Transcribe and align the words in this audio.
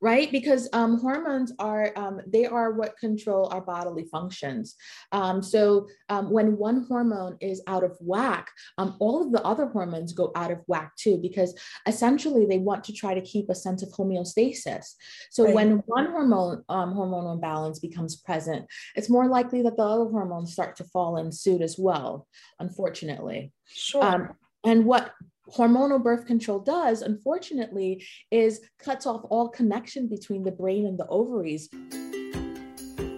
right? 0.00 0.30
Because 0.30 0.68
um, 0.72 1.00
hormones 1.00 1.52
are 1.58 1.92
um, 1.96 2.20
they 2.26 2.46
are 2.46 2.72
what 2.72 2.96
control 2.98 3.48
our 3.52 3.60
bodily 3.60 4.04
functions. 4.04 4.76
Um, 5.12 5.42
so 5.42 5.88
um, 6.08 6.30
when 6.30 6.56
one 6.56 6.86
hormone 6.88 7.36
is 7.40 7.62
out 7.66 7.84
of 7.84 7.96
whack, 8.00 8.50
um, 8.78 8.96
all 9.00 9.22
of 9.24 9.32
the 9.32 9.42
other 9.42 9.66
hormones 9.66 10.12
go 10.12 10.30
out 10.34 10.50
of 10.50 10.60
whack 10.66 10.92
too, 10.96 11.18
because 11.18 11.58
essentially 11.86 12.46
they 12.46 12.58
want 12.58 12.84
to 12.84 12.92
try 12.92 13.14
to 13.14 13.20
keep 13.20 13.48
a 13.48 13.54
sense 13.54 13.82
of 13.82 13.90
homeostasis. 13.90 14.84
So 15.30 15.44
right. 15.44 15.54
when 15.54 15.70
one 15.86 16.06
hormone 16.06 16.64
um, 16.68 16.94
hormonal 16.94 17.34
imbalance 17.34 17.78
becomes 17.78 18.16
present, 18.16 18.66
it's 18.94 19.10
more 19.10 19.26
likely 19.26 19.62
that 19.62 19.76
the 19.76 19.82
other 19.82 20.10
hormones 20.10 20.52
start 20.52 20.76
to 20.76 20.84
fall 20.84 21.16
in 21.16 21.32
suit 21.32 21.62
as 21.62 21.76
well. 21.78 22.26
Unfortunately, 22.60 23.52
sure. 23.66 24.36
and 24.64 24.84
what 24.84 25.12
hormonal 25.56 26.02
birth 26.02 26.26
control 26.26 26.58
does, 26.58 27.02
unfortunately, 27.02 28.04
is 28.30 28.60
cuts 28.78 29.06
off 29.06 29.22
all 29.30 29.48
connection 29.48 30.08
between 30.08 30.42
the 30.42 30.52
brain 30.52 30.86
and 30.86 30.98
the 30.98 31.06
ovaries. 31.06 31.68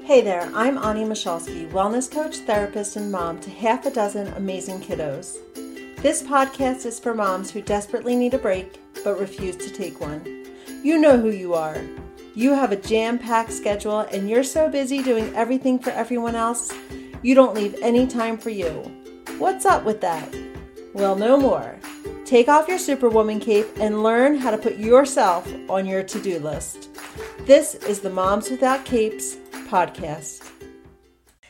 Hey 0.05 0.20
there, 0.22 0.50
I'm 0.55 0.77
Ani 0.78 1.05
Michalski, 1.05 1.70
wellness 1.70 2.10
coach, 2.10 2.38
therapist, 2.38 2.96
and 2.96 3.12
mom 3.12 3.38
to 3.41 3.50
half 3.50 3.86
a 3.86 3.91
dozen 3.91 4.28
amazing 4.34 4.80
kiddos. 4.80 5.36
This 6.02 6.22
podcast 6.22 6.86
is 6.86 6.98
for 6.98 7.14
moms 7.14 7.50
who 7.50 7.62
desperately 7.62 8.16
need 8.16 8.34
a 8.34 8.38
break 8.38 8.80
but 9.05 9.20
refuse 9.20 9.56
to 9.56 9.70
take 9.70 10.00
one. 10.00 10.47
You 10.83 10.98
know 10.98 11.19
who 11.19 11.30
you 11.30 11.55
are. 11.55 11.80
You 12.34 12.55
have 12.55 12.72
a 12.72 12.77
jam 12.77 13.19
packed 13.19 13.52
schedule 13.52 14.00
and 14.00 14.28
you're 14.28 14.44
so 14.44 14.69
busy 14.69 15.02
doing 15.02 15.34
everything 15.36 15.78
for 15.78 15.91
everyone 15.91 16.34
else, 16.34 16.72
you 17.22 17.34
don't 17.34 17.55
leave 17.55 17.77
any 17.83 18.06
time 18.06 18.38
for 18.38 18.50
you. 18.50 18.70
What's 19.38 19.66
up 19.66 19.84
with 19.84 20.00
that? 20.00 20.34
Well, 20.92 21.16
no 21.16 21.36
more. 21.36 21.78
Take 22.30 22.47
off 22.47 22.69
your 22.69 22.79
Superwoman 22.79 23.41
cape 23.41 23.66
and 23.80 24.05
learn 24.05 24.37
how 24.37 24.52
to 24.52 24.57
put 24.57 24.77
yourself 24.77 25.52
on 25.69 25.84
your 25.84 26.05
to 26.05 26.23
do 26.23 26.39
list. 26.39 26.89
This 27.41 27.75
is 27.75 27.98
the 27.98 28.09
Moms 28.09 28.48
Without 28.48 28.84
Capes 28.84 29.34
podcast. 29.66 30.48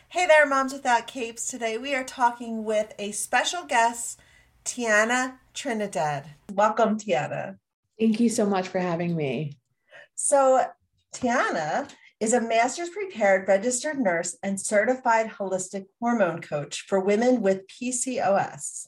Hey 0.08 0.24
there, 0.24 0.46
Moms 0.46 0.72
Without 0.72 1.06
Capes. 1.06 1.48
Today 1.48 1.76
we 1.76 1.94
are 1.94 2.02
talking 2.02 2.64
with 2.64 2.94
a 2.98 3.12
special 3.12 3.64
guest, 3.64 4.20
Tiana 4.64 5.34
Trinidad. 5.52 6.30
Welcome, 6.50 6.98
Tiana. 6.98 7.58
Thank 7.98 8.18
you 8.18 8.30
so 8.30 8.46
much 8.46 8.68
for 8.68 8.78
having 8.78 9.14
me. 9.14 9.58
So, 10.14 10.64
Tiana 11.14 11.90
is 12.20 12.32
a 12.32 12.40
master's 12.40 12.88
prepared 12.88 13.46
registered 13.46 13.98
nurse 13.98 14.34
and 14.42 14.58
certified 14.58 15.28
holistic 15.28 15.84
hormone 16.00 16.40
coach 16.40 16.86
for 16.88 17.00
women 17.00 17.42
with 17.42 17.68
PCOS 17.68 18.86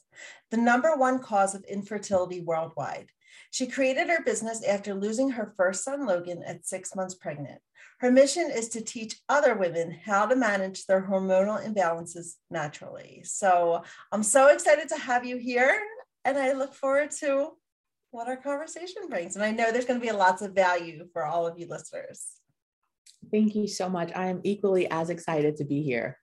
the 0.53 0.61
number 0.61 0.95
one 0.95 1.17
cause 1.17 1.55
of 1.55 1.63
infertility 1.63 2.39
worldwide. 2.39 3.09
She 3.49 3.65
created 3.65 4.07
her 4.07 4.23
business 4.23 4.63
after 4.63 4.93
losing 4.93 5.31
her 5.31 5.51
first 5.57 5.83
son, 5.83 6.05
Logan, 6.05 6.43
at 6.45 6.63
six 6.63 6.95
months 6.95 7.15
pregnant. 7.15 7.59
Her 8.01 8.11
mission 8.11 8.51
is 8.51 8.69
to 8.69 8.81
teach 8.81 9.19
other 9.27 9.55
women 9.55 9.97
how 10.05 10.27
to 10.27 10.35
manage 10.35 10.85
their 10.85 11.01
hormonal 11.01 11.65
imbalances 11.65 12.35
naturally. 12.51 13.21
So 13.25 13.81
I'm 14.11 14.21
so 14.21 14.49
excited 14.49 14.89
to 14.89 14.97
have 14.99 15.25
you 15.25 15.37
here, 15.37 15.75
and 16.23 16.37
I 16.37 16.51
look 16.51 16.75
forward 16.75 17.09
to 17.21 17.53
what 18.11 18.27
our 18.27 18.37
conversation 18.37 19.09
brings. 19.09 19.35
And 19.35 19.43
I 19.43 19.49
know 19.49 19.71
there's 19.71 19.85
going 19.85 19.99
to 19.99 20.05
be 20.05 20.11
lots 20.11 20.43
of 20.43 20.53
value 20.53 21.07
for 21.13 21.25
all 21.25 21.47
of 21.47 21.57
you 21.57 21.65
listeners. 21.67 22.27
Thank 23.31 23.55
you 23.55 23.67
so 23.67 23.89
much. 23.89 24.11
I 24.15 24.27
am 24.27 24.41
equally 24.43 24.87
as 24.91 25.09
excited 25.09 25.57
to 25.57 25.65
be 25.65 25.81
here. 25.81 26.19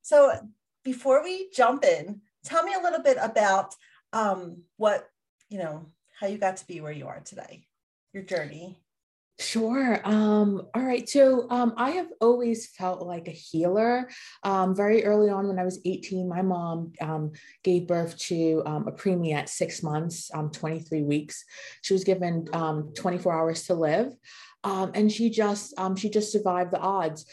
So 0.00 0.32
before 0.82 1.22
we 1.22 1.50
jump 1.54 1.84
in, 1.84 2.22
tell 2.44 2.62
me 2.62 2.74
a 2.74 2.82
little 2.82 3.02
bit 3.02 3.16
about 3.20 3.74
um, 4.12 4.62
what, 4.76 5.08
you 5.48 5.58
know, 5.58 5.86
how 6.20 6.26
you 6.26 6.38
got 6.38 6.56
to 6.58 6.66
be 6.66 6.80
where 6.80 6.92
you 6.92 7.06
are 7.08 7.20
today, 7.20 7.66
your 8.12 8.22
journey. 8.22 8.78
Sure. 9.40 10.00
Um, 10.04 10.68
all 10.74 10.82
right. 10.82 11.08
So 11.08 11.50
um, 11.50 11.74
I 11.76 11.90
have 11.90 12.06
always 12.20 12.68
felt 12.68 13.02
like 13.02 13.26
a 13.26 13.32
healer. 13.32 14.08
Um, 14.44 14.76
very 14.76 15.04
early 15.04 15.28
on, 15.28 15.48
when 15.48 15.58
I 15.58 15.64
was 15.64 15.80
18, 15.84 16.28
my 16.28 16.40
mom 16.40 16.92
um, 17.00 17.32
gave 17.64 17.88
birth 17.88 18.16
to 18.18 18.62
um, 18.64 18.86
a 18.86 18.92
preemie 18.92 19.34
at 19.34 19.48
six 19.48 19.82
months, 19.82 20.30
um, 20.34 20.50
23 20.50 21.02
weeks. 21.02 21.44
She 21.82 21.94
was 21.94 22.04
given 22.04 22.46
24 22.46 23.32
hours 23.32 23.64
to 23.64 23.74
live. 23.74 24.14
and 24.62 25.10
she 25.10 25.30
just 25.30 25.74
she 25.96 26.08
just 26.08 26.30
survived 26.30 26.70
the 26.70 26.78
odds. 26.78 27.26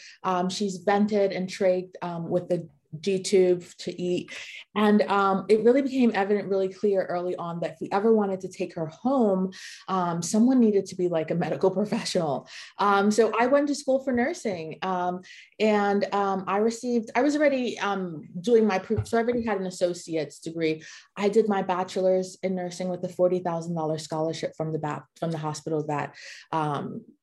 she's 0.48 0.78
vented 0.78 1.30
and 1.30 1.48
trached 1.48 1.94
with 2.28 2.48
the 2.48 2.68
G 3.00 3.22
tube 3.22 3.64
to 3.78 4.02
eat. 4.02 4.30
And 4.74 5.02
um, 5.02 5.46
it 5.48 5.64
really 5.64 5.82
became 5.82 6.12
evident 6.14 6.48
really 6.48 6.68
clear 6.68 7.04
early 7.04 7.36
on 7.36 7.60
that 7.60 7.72
if 7.72 7.80
we 7.80 7.88
ever 7.92 8.12
wanted 8.12 8.40
to 8.40 8.48
take 8.48 8.74
her 8.74 8.86
home, 8.86 9.52
um, 9.88 10.22
someone 10.22 10.60
needed 10.60 10.86
to 10.86 10.96
be 10.96 11.08
like 11.08 11.30
a 11.30 11.34
medical 11.34 11.70
professional. 11.82 12.48
Um, 12.78 13.10
so 13.10 13.32
I 13.38 13.46
went 13.46 13.68
to 13.68 13.74
school 13.74 14.02
for 14.02 14.12
nursing 14.12 14.78
um, 14.82 15.20
and 15.60 16.12
um, 16.14 16.44
I 16.46 16.58
received, 16.58 17.10
I 17.14 17.22
was 17.22 17.36
already 17.36 17.78
um, 17.78 18.22
doing 18.40 18.66
my 18.66 18.78
proof. 18.78 19.06
So 19.06 19.18
I 19.18 19.22
already 19.22 19.44
had 19.44 19.58
an 19.58 19.66
associate's 19.66 20.38
degree. 20.38 20.82
I 21.16 21.28
did 21.28 21.48
my 21.48 21.62
bachelor's 21.62 22.38
in 22.42 22.54
nursing 22.54 22.88
with 22.88 23.04
a 23.04 23.08
$40,000 23.08 24.00
scholarship 24.00 24.54
from 24.56 24.72
the, 24.72 25.02
from 25.18 25.30
the 25.30 25.38
hospital 25.38 25.84
that 25.86 26.14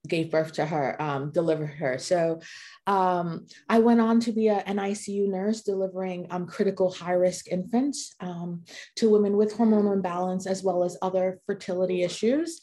gave 0.07 0.31
birth 0.31 0.53
to 0.53 0.65
her, 0.65 1.01
um, 1.01 1.31
delivered 1.31 1.67
her. 1.67 1.97
So 1.97 2.39
um, 2.87 3.47
I 3.67 3.79
went 3.79 3.99
on 3.99 4.19
to 4.21 4.31
be 4.31 4.47
a, 4.47 4.57
an 4.65 4.77
ICU 4.77 5.27
nurse 5.27 5.61
delivering 5.61 6.27
um, 6.29 6.47
critical 6.47 6.91
high 6.91 7.13
risk 7.13 7.47
infants 7.47 8.15
um, 8.21 8.63
to 8.95 9.09
women 9.09 9.35
with 9.35 9.55
hormonal 9.55 9.93
imbalance 9.93 10.47
as 10.47 10.63
well 10.63 10.83
as 10.83 10.97
other 11.01 11.41
fertility 11.45 12.03
issues. 12.03 12.61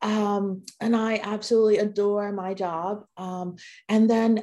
Um, 0.00 0.62
and 0.80 0.96
I 0.96 1.20
absolutely 1.22 1.78
adore 1.78 2.32
my 2.32 2.54
job. 2.54 3.04
Um, 3.16 3.56
and 3.88 4.08
then 4.08 4.42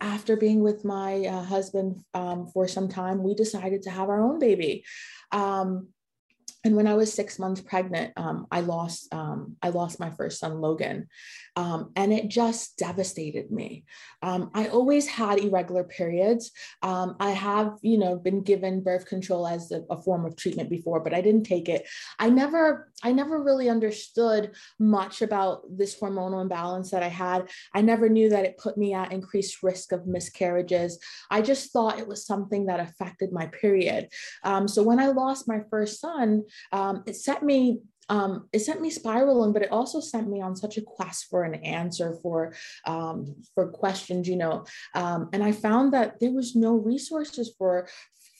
after 0.00 0.36
being 0.36 0.60
with 0.62 0.84
my 0.84 1.26
uh, 1.26 1.42
husband 1.42 2.02
for 2.12 2.68
some 2.68 2.88
time, 2.88 3.22
we 3.22 3.34
decided 3.34 3.82
to 3.82 3.90
have 3.90 4.08
our 4.08 4.22
own 4.22 4.38
baby. 4.38 4.84
Um, 5.32 5.88
and 6.62 6.76
when 6.76 6.86
I 6.86 6.94
was 6.94 7.12
six 7.12 7.38
months 7.38 7.62
pregnant, 7.62 8.12
um, 8.16 8.46
I 8.50 8.60
lost 8.60 9.12
um, 9.14 9.56
I 9.62 9.70
lost 9.70 9.98
my 9.98 10.10
first 10.10 10.40
son 10.40 10.60
Logan, 10.60 11.08
um, 11.56 11.92
and 11.96 12.12
it 12.12 12.28
just 12.28 12.76
devastated 12.76 13.50
me. 13.50 13.84
Um, 14.22 14.50
I 14.52 14.68
always 14.68 15.06
had 15.06 15.38
irregular 15.38 15.84
periods. 15.84 16.50
Um, 16.82 17.16
I 17.18 17.30
have 17.30 17.78
you 17.80 17.98
know 17.98 18.16
been 18.16 18.42
given 18.42 18.82
birth 18.82 19.06
control 19.06 19.46
as 19.46 19.72
a, 19.72 19.82
a, 19.88 20.00
form 20.02 20.26
of 20.26 20.36
treatment 20.36 20.68
before, 20.68 21.00
but 21.00 21.14
I 21.14 21.22
didn't 21.22 21.44
take 21.44 21.68
it. 21.70 21.88
I 22.18 22.28
never 22.28 22.90
I 23.02 23.12
never 23.12 23.42
really 23.42 23.70
understood 23.70 24.54
much 24.78 25.22
about 25.22 25.62
this 25.70 25.98
hormonal 25.98 26.42
imbalance 26.42 26.90
that 26.90 27.02
I 27.02 27.08
had. 27.08 27.48
I 27.74 27.80
never 27.80 28.10
knew 28.10 28.28
that 28.30 28.44
it 28.44 28.58
put 28.58 28.76
me 28.76 28.92
at 28.92 29.12
increased 29.12 29.62
risk 29.62 29.92
of 29.92 30.06
miscarriages. 30.06 30.98
I 31.30 31.40
just 31.40 31.72
thought 31.72 31.98
it 31.98 32.08
was 32.08 32.26
something 32.26 32.66
that 32.66 32.80
affected 32.80 33.32
my 33.32 33.46
period. 33.46 34.08
Um, 34.44 34.68
so 34.68 34.82
when 34.82 35.00
I 35.00 35.06
lost 35.06 35.48
my 35.48 35.60
first 35.70 36.00
son 36.00 36.44
um, 36.72 37.02
it 37.06 37.16
set 37.16 37.42
me 37.42 37.80
um, 38.10 38.48
it 38.52 38.58
sent 38.58 38.80
me 38.80 38.90
spiraling, 38.90 39.52
but 39.52 39.62
it 39.62 39.70
also 39.70 40.00
sent 40.00 40.28
me 40.28 40.42
on 40.42 40.56
such 40.56 40.76
a 40.76 40.82
quest 40.82 41.26
for 41.30 41.44
an 41.44 41.54
answer 41.54 42.18
for 42.22 42.52
um, 42.84 43.36
for 43.54 43.68
questions, 43.68 44.28
you 44.28 44.36
know. 44.36 44.64
Um, 44.96 45.30
and 45.32 45.44
I 45.44 45.52
found 45.52 45.92
that 45.92 46.18
there 46.18 46.32
was 46.32 46.56
no 46.56 46.74
resources 46.74 47.54
for 47.56 47.88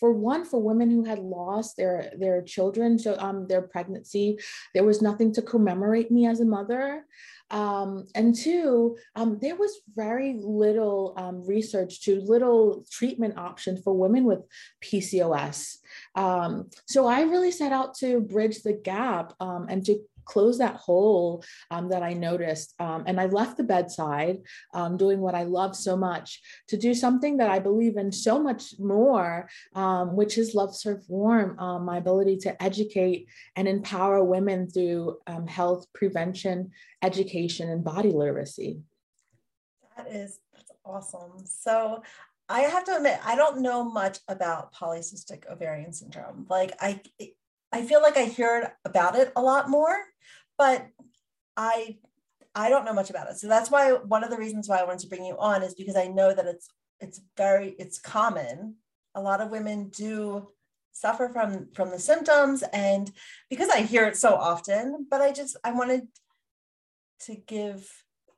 for 0.00 0.12
one 0.12 0.44
for 0.44 0.61
women 0.61 0.91
who 0.91 1.05
had 1.05 1.19
lost 1.19 1.77
their 1.77 2.11
their 2.19 2.43
children, 2.43 2.99
so 2.99 3.16
um, 3.19 3.47
their 3.47 3.62
pregnancy. 3.62 4.38
There 4.75 4.84
was 4.84 5.03
nothing 5.03 5.33
to 5.34 5.43
commemorate 5.43 6.11
me 6.11 6.27
as 6.27 6.41
a 6.41 6.44
mother. 6.47 7.05
Um, 7.50 8.06
and 8.15 8.34
two, 8.34 8.97
um, 9.16 9.38
there 9.41 9.56
was 9.56 9.81
very 9.94 10.38
little 10.41 11.15
um, 11.16 11.44
research 11.44 12.03
to 12.03 12.21
little 12.21 12.87
treatment 12.91 13.38
options 13.38 13.83
for 13.83 13.93
women 13.93 14.25
with 14.25 14.41
PCOS. 14.84 15.78
Um, 16.15 16.71
so 16.87 17.06
I 17.06 17.22
really 17.22 17.50
set 17.50 17.72
out 17.72 17.97
to 17.97 18.21
bridge 18.21 18.62
the 18.62 18.72
gap 18.72 19.34
um, 19.41 19.67
and 19.69 19.84
to 19.87 19.99
close 20.25 20.58
that 20.58 20.76
hole 20.76 21.44
um, 21.70 21.88
that 21.88 22.03
I 22.03 22.12
noticed. 22.12 22.75
Um, 22.78 23.04
and 23.06 23.20
I 23.20 23.26
left 23.26 23.56
the 23.56 23.64
bedside 23.64 24.38
um, 24.75 24.96
doing 24.96 25.20
what 25.20 25.34
I 25.34 25.44
love 25.44 25.76
so 25.76 25.96
much 25.96 26.40
to 26.69 26.76
do 26.76 26.94
something 26.94 27.38
that 27.38 27.50
I 27.50 27.58
believe 27.58 27.96
in 27.96 28.12
so 28.12 28.40
much 28.40 28.75
more, 28.78 29.49
um, 29.75 30.17
which 30.17 30.38
is 30.38 30.55
Love 30.55 30.75
Serve 30.75 31.02
Warm, 31.08 31.58
um, 31.58 31.84
my 31.84 31.99
ability 31.99 32.37
to 32.38 32.62
educate 32.62 33.28
and 33.56 33.69
empower 33.69 34.22
women 34.25 34.69
through 34.69 35.19
um, 35.26 35.46
health 35.46 35.87
prevention, 35.94 36.70
education, 37.02 37.69
and 37.69 37.84
body 37.84 38.11
literacy. 38.11 38.81
That 39.96 40.08
is 40.08 40.40
that's 40.52 40.72
awesome. 40.84 41.44
So 41.44 42.02
I 42.49 42.62
have 42.62 42.84
to 42.84 42.96
admit, 42.96 43.20
I 43.25 43.37
don't 43.37 43.61
know 43.61 43.84
much 43.84 44.19
about 44.26 44.75
polycystic 44.75 45.49
ovarian 45.50 45.93
syndrome. 45.93 46.46
Like 46.49 46.72
I 46.81 47.00
I 47.72 47.82
feel 47.82 48.02
like 48.02 48.17
I 48.17 48.25
hear 48.25 48.76
about 48.84 49.17
it 49.17 49.32
a 49.37 49.43
lot 49.43 49.70
more, 49.70 49.96
but 50.58 50.87
I 51.56 51.99
I 52.55 52.69
don't 52.69 52.84
know 52.84 52.93
much 52.93 53.11
about 53.11 53.31
it. 53.31 53.38
So 53.38 53.46
that's 53.46 53.70
why 53.70 53.93
one 53.93 54.25
of 54.25 54.31
the 54.31 54.37
reasons 54.37 54.69
why 54.69 54.78
I 54.78 54.84
wanted 54.84 55.00
to 55.00 55.08
bring 55.08 55.25
you 55.25 55.37
on 55.38 55.62
is 55.62 55.75
because 55.75 55.96
I 55.96 56.08
know 56.08 56.34
that 56.34 56.46
it's 56.46 56.69
it's 57.00 57.20
very 57.37 57.75
it's 57.78 57.99
common. 57.99 58.76
A 59.14 59.20
lot 59.20 59.40
of 59.40 59.50
women 59.50 59.88
do 59.88 60.49
suffer 60.93 61.28
from 61.28 61.69
from 61.75 61.90
the 61.90 61.99
symptoms 61.99 62.64
and 62.72 63.11
because 63.49 63.69
I 63.69 63.82
hear 63.82 64.06
it 64.06 64.17
so 64.17 64.34
often, 64.34 65.06
but 65.11 65.20
I 65.20 65.32
just 65.32 65.56
I 65.64 65.72
wanted 65.72 66.08
to 67.20 67.37
give 67.37 67.88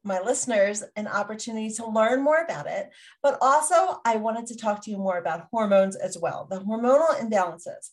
my 0.04 0.20
listeners 0.20 0.82
an 0.96 1.06
opportunity 1.06 1.70
to 1.70 1.86
learn 1.86 2.22
more 2.22 2.38
about 2.38 2.66
it. 2.66 2.90
But 3.22 3.38
also, 3.40 4.00
I 4.04 4.16
wanted 4.16 4.46
to 4.48 4.56
talk 4.56 4.82
to 4.82 4.90
you 4.90 4.98
more 4.98 5.18
about 5.18 5.46
hormones 5.50 5.96
as 5.96 6.18
well, 6.18 6.46
the 6.50 6.60
hormonal 6.60 7.18
imbalances. 7.20 7.90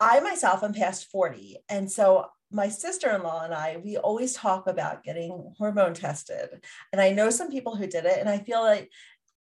I 0.00 0.20
myself 0.20 0.62
am 0.62 0.74
past 0.74 1.10
40. 1.10 1.58
And 1.68 1.90
so 1.90 2.26
my 2.50 2.68
sister-in-law 2.68 3.44
and 3.44 3.54
I, 3.54 3.80
we 3.82 3.96
always 3.96 4.34
talk 4.34 4.66
about 4.66 5.04
getting 5.04 5.52
hormone 5.58 5.94
tested. 5.94 6.48
And 6.92 7.00
I 7.00 7.10
know 7.10 7.30
some 7.30 7.50
people 7.50 7.76
who 7.76 7.86
did 7.86 8.04
it, 8.04 8.18
and 8.18 8.28
I 8.28 8.38
feel 8.38 8.62
like 8.62 8.90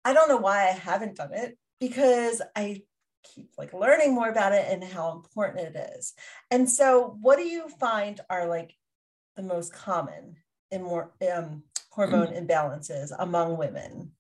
I 0.05 0.13
don't 0.13 0.29
know 0.29 0.39
why 0.39 0.69
I 0.69 0.73
haven't 0.73 1.17
done 1.17 1.33
it 1.33 1.57
because 1.81 2.43
I 2.57 2.83
keep 3.23 3.51
like 3.59 3.73
learning 3.73 4.15
more 4.15 4.29
about 4.29 4.53
it 4.53 4.67
and 4.69 4.83
how 4.83 5.13
important 5.13 5.77
it 5.77 5.95
is. 5.97 6.15
And 6.51 6.69
so 6.69 7.17
what 7.21 7.37
do 7.37 7.45
you 7.45 7.69
find 7.69 8.21
are 8.31 8.47
like 8.47 8.75
the 9.37 9.43
most 9.43 9.73
common 9.73 10.37
in 10.71 10.83
more 10.83 11.13
um, 11.33 11.63
hormone 11.91 12.29
imbalances 12.29 13.13
among 13.17 13.59
women? 13.59 14.13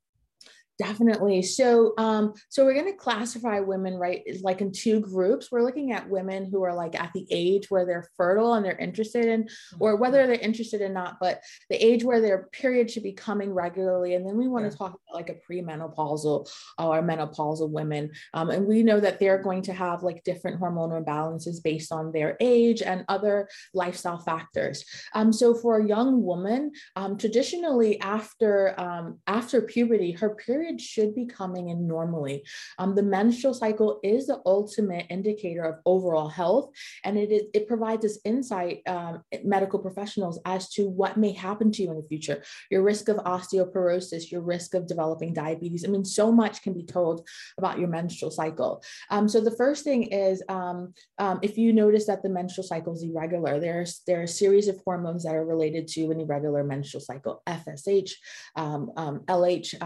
Definitely. 0.78 1.42
So, 1.42 1.92
um, 1.98 2.34
so 2.48 2.64
we're 2.64 2.74
going 2.74 2.92
to 2.92 2.96
classify 2.96 3.58
women, 3.58 3.94
right, 3.94 4.22
like 4.42 4.60
in 4.60 4.70
two 4.70 5.00
groups. 5.00 5.50
We're 5.50 5.64
looking 5.64 5.90
at 5.90 6.08
women 6.08 6.48
who 6.48 6.62
are 6.62 6.74
like 6.74 6.94
at 6.94 7.10
the 7.14 7.26
age 7.32 7.68
where 7.68 7.84
they're 7.84 8.08
fertile 8.16 8.54
and 8.54 8.64
they're 8.64 8.76
interested 8.78 9.24
in, 9.24 9.48
or 9.80 9.92
mm-hmm. 9.94 10.00
whether 10.00 10.26
they're 10.26 10.36
interested 10.36 10.80
in 10.80 10.92
not, 10.92 11.16
but 11.20 11.42
the 11.68 11.84
age 11.84 12.04
where 12.04 12.20
their 12.20 12.48
period 12.52 12.92
should 12.92 13.02
be 13.02 13.12
coming 13.12 13.52
regularly. 13.52 14.14
And 14.14 14.24
then 14.24 14.36
we 14.36 14.46
want 14.46 14.70
to 14.70 14.76
talk 14.76 14.90
about 14.90 15.14
like 15.14 15.30
a 15.30 15.52
premenopausal 15.52 16.48
or 16.78 17.02
menopausal 17.02 17.70
women. 17.70 18.12
Um, 18.32 18.50
and 18.50 18.64
we 18.64 18.84
know 18.84 19.00
that 19.00 19.18
they're 19.18 19.42
going 19.42 19.62
to 19.62 19.72
have 19.72 20.04
like 20.04 20.22
different 20.22 20.60
hormonal 20.60 21.04
imbalances 21.04 21.60
based 21.60 21.90
on 21.90 22.12
their 22.12 22.36
age 22.38 22.82
and 22.82 23.04
other 23.08 23.48
lifestyle 23.74 24.18
factors. 24.18 24.84
Um, 25.12 25.32
so 25.32 25.54
for 25.54 25.78
a 25.78 25.88
young 25.88 26.22
woman, 26.22 26.70
um, 26.94 27.18
traditionally 27.18 28.00
after 28.00 28.78
um, 28.78 29.18
after 29.26 29.60
puberty, 29.60 30.12
her 30.12 30.36
period 30.36 30.67
period 30.68 30.80
should 30.80 31.14
be 31.14 31.26
coming 31.26 31.68
in 31.70 31.86
normally. 31.86 32.44
Um, 32.78 32.94
the 32.94 33.02
menstrual 33.02 33.54
cycle 33.54 34.00
is 34.02 34.26
the 34.26 34.40
ultimate 34.46 35.06
indicator 35.10 35.64
of 35.64 35.76
overall 35.86 36.28
health, 36.28 36.70
and 37.04 37.18
it 37.18 37.30
is 37.30 37.42
it 37.54 37.66
provides 37.66 38.04
us 38.04 38.18
insight, 38.24 38.82
um, 38.86 39.22
medical 39.44 39.78
professionals, 39.78 40.38
as 40.44 40.68
to 40.70 40.88
what 40.88 41.16
may 41.16 41.32
happen 41.32 41.72
to 41.72 41.82
you 41.82 41.90
in 41.90 41.96
the 41.96 42.08
future. 42.08 42.42
Your 42.70 42.82
risk 42.82 43.08
of 43.08 43.16
osteoporosis, 43.18 44.30
your 44.30 44.42
risk 44.42 44.74
of 44.74 44.86
developing 44.86 45.32
diabetes. 45.32 45.84
I 45.84 45.88
mean, 45.88 46.04
so 46.04 46.30
much 46.30 46.62
can 46.62 46.74
be 46.74 46.84
told 46.84 47.26
about 47.56 47.78
your 47.78 47.88
menstrual 47.88 48.30
cycle. 48.30 48.82
Um, 49.10 49.28
so 49.28 49.40
the 49.40 49.56
first 49.56 49.84
thing 49.84 50.04
is 50.04 50.42
um, 50.48 50.94
um, 51.18 51.38
if 51.42 51.56
you 51.56 51.72
notice 51.72 52.06
that 52.06 52.22
the 52.22 52.28
menstrual 52.28 52.66
cycle 52.66 52.94
is 52.94 53.02
irregular, 53.02 53.60
there's 53.60 54.02
there 54.06 54.20
are 54.20 54.24
a 54.24 54.28
series 54.28 54.68
of 54.68 54.80
hormones 54.84 55.24
that 55.24 55.34
are 55.34 55.44
related 55.44 55.88
to 55.88 56.10
an 56.10 56.20
irregular 56.20 56.64
menstrual 56.64 57.00
cycle: 57.00 57.42
FSH, 57.46 58.12
um, 58.56 58.90
LH, 58.96 59.80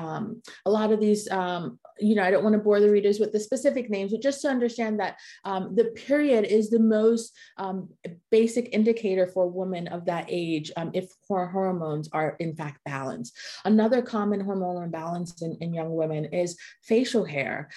lot 0.73 0.93
of 0.93 1.01
these, 1.01 1.31
um, 1.31 1.79
you 1.99 2.15
know, 2.15 2.23
I 2.23 2.31
don't 2.31 2.43
want 2.43 2.55
to 2.55 2.63
bore 2.63 2.81
the 2.81 2.91
readers 2.91 3.21
with 3.21 3.33
the 3.33 3.41
specific 3.41 3.91
names, 3.91 4.13
but 4.13 4.23
just 4.23 4.41
to 4.43 4.49
understand 4.49 4.99
that 5.01 5.19
um, 5.45 5.75
the 5.75 5.85
period 5.85 6.45
is 6.45 6.71
the 6.71 6.81
most 6.81 7.37
um, 7.59 7.89
basic 8.31 8.71
indicator 8.73 9.27
for 9.27 9.47
women 9.47 9.89
of 9.89 10.07
that 10.07 10.27
age 10.29 10.73
um, 10.77 10.91
if 10.95 11.11
her 11.29 11.47
hormones 11.47 12.09
are 12.13 12.37
in 12.41 12.57
fact 12.57 12.79
balanced. 12.85 13.37
Another 13.65 14.03
common 14.03 14.45
hormonal 14.45 14.85
imbalance 14.85 15.43
in, 15.43 15.57
in 15.61 15.75
young 15.75 15.95
women 15.95 16.25
is 16.27 16.59
facial 16.83 17.25
hair. 17.25 17.69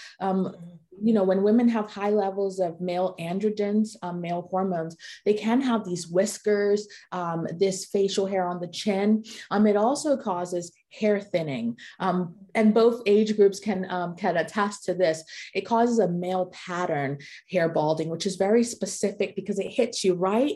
You 1.01 1.13
know, 1.13 1.23
when 1.23 1.43
women 1.43 1.69
have 1.69 1.89
high 1.89 2.09
levels 2.09 2.59
of 2.59 2.81
male 2.81 3.15
androgens, 3.19 3.95
um, 4.01 4.21
male 4.21 4.47
hormones, 4.49 4.95
they 5.25 5.33
can 5.33 5.61
have 5.61 5.85
these 5.85 6.07
whiskers, 6.07 6.87
um, 7.11 7.47
this 7.57 7.85
facial 7.85 8.25
hair 8.25 8.47
on 8.47 8.59
the 8.59 8.67
chin. 8.67 9.23
Um, 9.51 9.67
it 9.67 9.75
also 9.75 10.17
causes 10.17 10.71
hair 10.91 11.19
thinning. 11.19 11.77
Um, 11.99 12.35
and 12.53 12.73
both 12.73 13.01
age 13.05 13.35
groups 13.35 13.59
can, 13.59 13.89
um, 13.89 14.15
can 14.15 14.37
attest 14.37 14.85
to 14.85 14.93
this. 14.93 15.23
It 15.53 15.61
causes 15.61 15.99
a 15.99 16.07
male 16.07 16.47
pattern 16.47 17.19
hair 17.49 17.69
balding, 17.69 18.09
which 18.09 18.25
is 18.25 18.35
very 18.35 18.63
specific 18.63 19.35
because 19.35 19.59
it 19.59 19.71
hits 19.71 20.03
you 20.03 20.13
right 20.13 20.55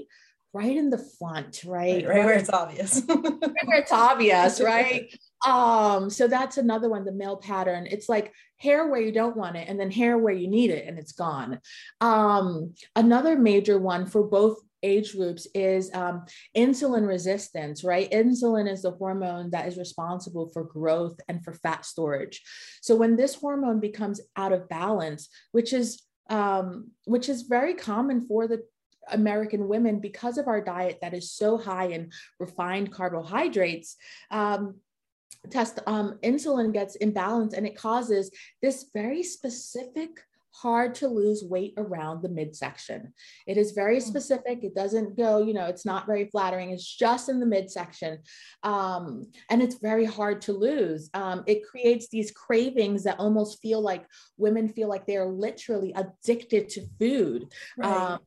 right 0.54 0.76
in 0.76 0.90
the 0.90 0.98
front, 1.20 1.64
right? 1.64 2.06
Right, 2.06 2.08
right 2.08 2.26
where 2.26 2.34
it's 2.34 2.50
obvious. 2.50 3.04
right 3.08 3.68
where 3.68 3.80
it's 3.80 3.92
obvious, 3.92 4.60
right? 4.60 5.14
Um, 5.46 6.10
so 6.10 6.28
that's 6.28 6.58
another 6.58 6.90
one, 6.90 7.06
the 7.06 7.12
male 7.12 7.38
pattern. 7.38 7.88
It's 7.90 8.10
like 8.10 8.34
hair 8.58 8.88
where 8.88 9.02
you 9.02 9.12
don't 9.12 9.38
want 9.38 9.56
it, 9.56 9.68
and 9.68 9.80
then 9.80 9.92
hair 9.92 10.18
where 10.18 10.34
you 10.34 10.48
need 10.48 10.70
it, 10.70 10.88
and 10.88 11.00
it's 11.00 11.14
gone. 11.14 11.60
Um, 12.02 12.74
another 12.96 13.38
major 13.38 13.80
one 13.80 14.06
for 14.06 14.24
both 14.24 14.58
age 14.84 15.14
groups 15.14 15.48
is 15.54 15.94
um, 15.94 16.26
insulin 16.56 17.08
resistance, 17.08 17.84
right? 17.84 18.10
Insulin 18.12 18.72
is 18.72 18.82
the 18.82 18.92
hormone 18.92 19.52
that 19.52 19.68
is 19.68 19.78
responsible 19.78 20.50
for 20.54 20.64
growth 20.64 21.20
and 21.28 21.44
for 21.44 21.54
fat 21.54 21.86
storage. 21.86 22.42
So 22.82 22.96
when 22.96 23.16
this 23.16 23.36
hormone 23.36 23.80
becomes 23.80 24.22
out 24.36 24.54
of 24.54 24.70
balance, 24.70 25.30
which 25.52 25.74
is 25.74 26.04
um, 26.30 26.92
which 27.06 27.28
is 27.28 27.44
very 27.44 27.74
common 27.74 28.28
for 28.28 28.48
the 28.48 28.62
American 29.12 29.68
women 29.68 30.00
because 30.00 30.38
of 30.38 30.48
our 30.48 30.62
diet 30.62 31.00
that 31.02 31.16
is 31.16 31.32
so 31.32 31.58
high 31.58 31.88
in 31.88 32.12
refined 32.40 32.92
carbohydrates. 32.92 33.96
Um, 34.30 34.76
test 35.50 35.80
um, 35.88 36.20
insulin 36.24 36.74
gets 36.74 36.98
imbalanced 36.98 37.54
and 37.54 37.66
it 37.66 37.78
causes 37.78 38.32
this 38.62 38.90
very 38.94 39.24
specific 39.24 40.10
hard 40.52 40.96
to 40.96 41.08
lose 41.08 41.44
weight 41.44 41.74
around 41.78 42.22
the 42.22 42.30
midsection. 42.30 43.14
It 43.48 43.58
is 43.58 43.72
very 43.72 44.00
hmm. 44.00 44.06
specific. 44.06 44.64
It 44.64 44.76
doesn't 44.76 45.16
go, 45.16 45.42
you 45.42 45.54
know, 45.54 45.66
it's 45.66 45.86
not 45.86 46.06
very 46.06 46.26
flattering. 46.26 46.72
It's 46.72 46.96
just 46.96 47.30
in 47.30 47.40
the 47.40 47.46
midsection. 47.46 48.20
Um, 48.64 49.32
and 49.50 49.62
it's 49.62 49.76
very 49.76 50.06
hard 50.06 50.42
to 50.44 50.54
lose. 50.54 51.10
Um, 51.14 51.44
it 51.48 51.68
creates 51.68 52.10
these 52.10 52.32
cravings 52.32 53.04
that 53.04 53.20
almost 53.20 53.62
feel 53.62 53.82
like 53.82 54.06
women 54.38 54.68
feel 54.70 54.90
like 54.90 55.06
they're 55.06 55.26
literally 55.26 55.94
addicted 55.96 56.70
to 56.70 56.86
food. 57.00 57.52
Right. 57.78 57.92
Um, 57.92 58.20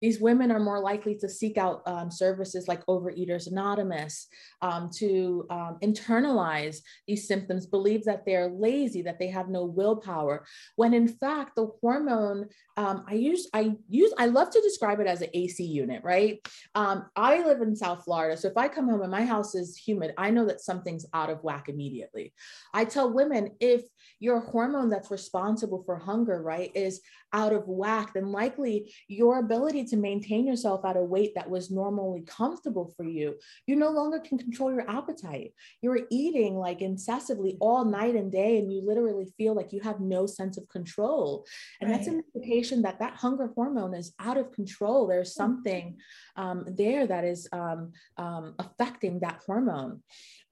these 0.00 0.20
women 0.20 0.50
are 0.50 0.60
more 0.60 0.80
likely 0.80 1.14
to 1.16 1.28
seek 1.28 1.58
out 1.58 1.82
um, 1.86 2.10
services 2.10 2.68
like 2.68 2.84
Overeaters 2.86 3.50
Anonymous 3.50 4.28
um, 4.62 4.90
to 4.96 5.46
um, 5.50 5.78
internalize 5.82 6.78
these 7.06 7.26
symptoms, 7.26 7.66
believe 7.66 8.04
that 8.04 8.24
they're 8.24 8.48
lazy, 8.48 9.02
that 9.02 9.18
they 9.18 9.28
have 9.28 9.48
no 9.48 9.64
willpower, 9.64 10.46
when 10.76 10.94
in 10.94 11.08
fact 11.08 11.56
the 11.56 11.68
hormone 11.80 12.48
um, 12.76 13.04
I 13.08 13.14
use 13.14 13.48
I 13.52 13.72
use 13.88 14.12
I 14.18 14.26
love 14.26 14.50
to 14.50 14.60
describe 14.60 15.00
it 15.00 15.08
as 15.08 15.20
an 15.20 15.30
AC 15.34 15.64
unit, 15.64 16.02
right? 16.04 16.38
Um, 16.74 17.06
I 17.16 17.44
live 17.44 17.60
in 17.60 17.74
South 17.74 18.04
Florida, 18.04 18.36
so 18.36 18.48
if 18.48 18.56
I 18.56 18.68
come 18.68 18.88
home 18.88 19.02
and 19.02 19.10
my 19.10 19.24
house 19.24 19.54
is 19.54 19.76
humid, 19.76 20.14
I 20.16 20.30
know 20.30 20.46
that 20.46 20.60
something's 20.60 21.06
out 21.12 21.30
of 21.30 21.42
whack 21.42 21.68
immediately. 21.68 22.32
I 22.72 22.84
tell 22.84 23.12
women 23.12 23.50
if 23.60 23.82
your 24.20 24.40
hormone 24.40 24.90
that's 24.90 25.10
responsible 25.10 25.82
for 25.84 25.96
hunger, 25.96 26.42
right, 26.42 26.70
is 26.74 27.00
out 27.32 27.52
of 27.52 27.68
whack, 27.68 28.14
then 28.14 28.32
likely 28.32 28.92
your 29.08 29.38
ability 29.38 29.84
to 29.84 29.96
maintain 29.96 30.46
yourself 30.46 30.84
at 30.84 30.96
a 30.96 31.02
weight 31.02 31.34
that 31.34 31.48
was 31.48 31.70
normally 31.70 32.22
comfortable 32.22 32.92
for 32.96 33.04
you, 33.04 33.36
you 33.66 33.76
no 33.76 33.90
longer 33.90 34.18
can 34.18 34.38
control 34.38 34.72
your 34.72 34.88
appetite. 34.88 35.52
You're 35.82 36.06
eating 36.10 36.56
like 36.56 36.80
incessantly 36.80 37.56
all 37.60 37.84
night 37.84 38.14
and 38.14 38.32
day, 38.32 38.58
and 38.58 38.72
you 38.72 38.82
literally 38.84 39.32
feel 39.36 39.54
like 39.54 39.72
you 39.72 39.80
have 39.80 40.00
no 40.00 40.26
sense 40.26 40.56
of 40.56 40.68
control. 40.68 41.44
And 41.80 41.90
right. 41.90 41.96
that's 41.96 42.08
an 42.08 42.22
indication 42.34 42.82
that 42.82 42.98
that 43.00 43.14
hunger 43.14 43.50
hormone 43.54 43.94
is 43.94 44.12
out 44.18 44.38
of 44.38 44.52
control. 44.52 45.06
There's 45.06 45.34
hmm. 45.34 45.42
something 45.42 45.96
um, 46.36 46.64
there 46.66 47.06
that 47.06 47.24
is 47.24 47.48
um, 47.52 47.92
um, 48.16 48.54
affecting 48.58 49.20
that 49.20 49.40
hormone. 49.44 50.02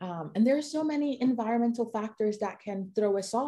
Um, 0.00 0.30
and 0.34 0.46
there 0.46 0.58
are 0.58 0.62
so 0.62 0.84
many 0.84 1.20
environmental 1.22 1.90
factors 1.90 2.38
that 2.38 2.60
can 2.60 2.90
throw 2.94 3.16
us 3.18 3.32
off. 3.32 3.45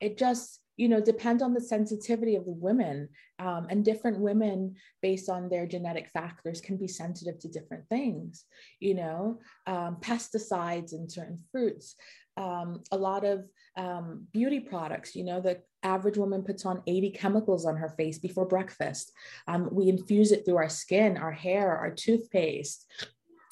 It 0.00 0.18
just 0.18 0.60
you 0.76 0.88
know 0.88 1.00
depend 1.00 1.42
on 1.42 1.52
the 1.52 1.60
sensitivity 1.60 2.36
of 2.36 2.46
the 2.46 2.52
women 2.52 3.08
um, 3.38 3.66
and 3.68 3.84
different 3.84 4.18
women 4.18 4.76
based 5.02 5.28
on 5.28 5.48
their 5.48 5.66
genetic 5.66 6.08
factors 6.08 6.60
can 6.60 6.78
be 6.78 6.88
sensitive 6.88 7.38
to 7.38 7.48
different 7.48 7.86
things 7.88 8.44
you 8.78 8.94
know 8.94 9.38
um, 9.66 9.96
pesticides 10.00 10.92
in 10.92 11.08
certain 11.08 11.40
fruits. 11.52 11.96
Um, 12.36 12.82
a 12.92 12.96
lot 12.96 13.24
of 13.24 13.46
um, 13.76 14.26
beauty 14.32 14.60
products 14.60 15.14
you 15.14 15.24
know 15.24 15.40
the 15.40 15.60
average 15.82 16.16
woman 16.16 16.42
puts 16.42 16.64
on 16.64 16.82
80 16.86 17.10
chemicals 17.10 17.66
on 17.66 17.76
her 17.76 17.90
face 17.90 18.18
before 18.18 18.46
breakfast. 18.46 19.12
Um, 19.48 19.68
we 19.72 19.88
infuse 19.88 20.32
it 20.32 20.44
through 20.44 20.56
our 20.56 20.68
skin 20.68 21.16
our 21.16 21.32
hair 21.32 21.76
our 21.76 21.90
toothpaste 21.90 22.86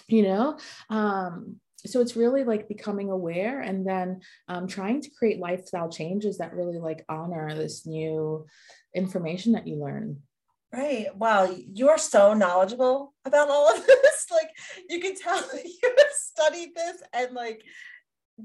you 0.09 0.23
know? 0.23 0.59
Um, 0.89 1.61
so 1.89 2.01
it's 2.01 2.17
really 2.17 2.45
like 2.45 2.69
becoming 2.69 3.11
aware 3.11 3.61
and 3.61 3.87
then 3.87 4.21
um, 4.49 4.67
trying 4.67 5.01
to 5.03 5.11
create 5.11 5.39
lifestyle 5.39 5.91
changes 5.91 6.39
that 6.39 6.55
really 6.55 6.79
like 6.79 7.05
honor 7.09 7.55
this 7.55 7.87
new 7.87 8.47
information 8.95 9.53
that 9.53 9.67
you 9.67 9.77
learn. 9.77 10.19
Right. 10.73 11.15
Wow. 11.17 11.55
You're 11.73 11.99
so 11.99 12.35
knowledgeable 12.35 13.15
about 13.25 13.49
all 13.49 13.75
of 13.75 13.87
this. 13.87 14.27
Like 14.31 14.51
you 14.89 15.01
can 15.01 15.17
tell 15.17 15.41
that 15.41 15.65
you 15.83 15.95
have 15.97 16.13
studied 16.13 16.75
this 16.75 17.03
and 17.13 17.35
like 17.35 17.63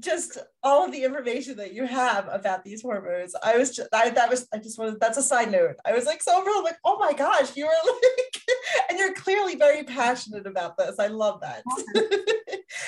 just 0.00 0.38
all 0.62 0.84
of 0.84 0.92
the 0.92 1.04
information 1.04 1.56
that 1.56 1.72
you 1.72 1.86
have 1.86 2.28
about 2.30 2.64
these 2.64 2.82
hormones. 2.82 3.34
I 3.42 3.56
was 3.56 3.76
just, 3.76 3.88
I, 3.92 4.10
that 4.10 4.30
was, 4.30 4.48
I 4.52 4.58
just 4.58 4.78
wanted, 4.78 4.98
that's 4.98 5.18
a 5.18 5.22
side 5.22 5.52
note. 5.52 5.76
I 5.84 5.92
was 5.92 6.04
like 6.04 6.22
so 6.22 6.42
real, 6.42 6.64
like, 6.64 6.78
oh 6.84 6.98
my 6.98 7.12
gosh, 7.12 7.56
you 7.56 7.66
were 7.66 7.72
like, 7.86 8.42
and 8.88 8.98
you're 8.98 9.14
clearly 9.14 9.56
very 9.56 9.84
passionate 9.84 10.46
about 10.46 10.76
this. 10.76 10.98
I 10.98 11.08
love 11.08 11.40
that. 11.40 11.62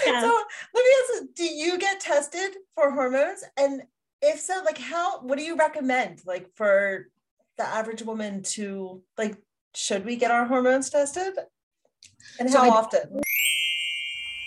Yeah. 0.06 0.20
so 0.20 0.42
let 0.74 0.84
me 0.84 0.90
ask 1.02 1.22
you, 1.22 1.28
do 1.34 1.44
you 1.44 1.78
get 1.78 2.00
tested 2.00 2.56
for 2.74 2.90
hormones? 2.90 3.44
And 3.56 3.82
if 4.22 4.40
so, 4.40 4.62
like 4.64 4.78
how 4.78 5.20
what 5.20 5.38
do 5.38 5.44
you 5.44 5.56
recommend 5.56 6.22
like 6.26 6.50
for 6.54 7.08
the 7.58 7.64
average 7.64 8.02
woman 8.02 8.42
to 8.42 9.02
like 9.18 9.36
should 9.74 10.04
we 10.04 10.16
get 10.16 10.30
our 10.30 10.46
hormones 10.46 10.90
tested? 10.90 11.34
And 12.40 12.50
how 12.50 12.64
so 12.64 12.70
often? 12.70 13.20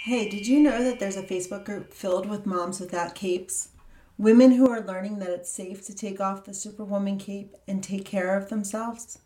Hey, 0.03 0.27
did 0.27 0.47
you 0.47 0.59
know 0.59 0.83
that 0.83 0.99
there's 0.99 1.17
a 1.17 1.23
Facebook 1.23 1.65
group 1.65 1.93
filled 1.93 2.27
with 2.27 2.45
moms 2.45 2.79
without 2.79 3.15
capes? 3.15 3.69
Women 4.17 4.51
who 4.51 4.69
are 4.69 4.81
learning 4.81 5.19
that 5.19 5.29
it's 5.29 5.51
safe 5.51 5.85
to 5.85 5.95
take 5.95 6.19
off 6.19 6.45
the 6.45 6.53
Superwoman 6.53 7.17
cape 7.17 7.55
and 7.67 7.83
take 7.83 8.05
care 8.05 8.35
of 8.35 8.49
themselves? 8.49 9.19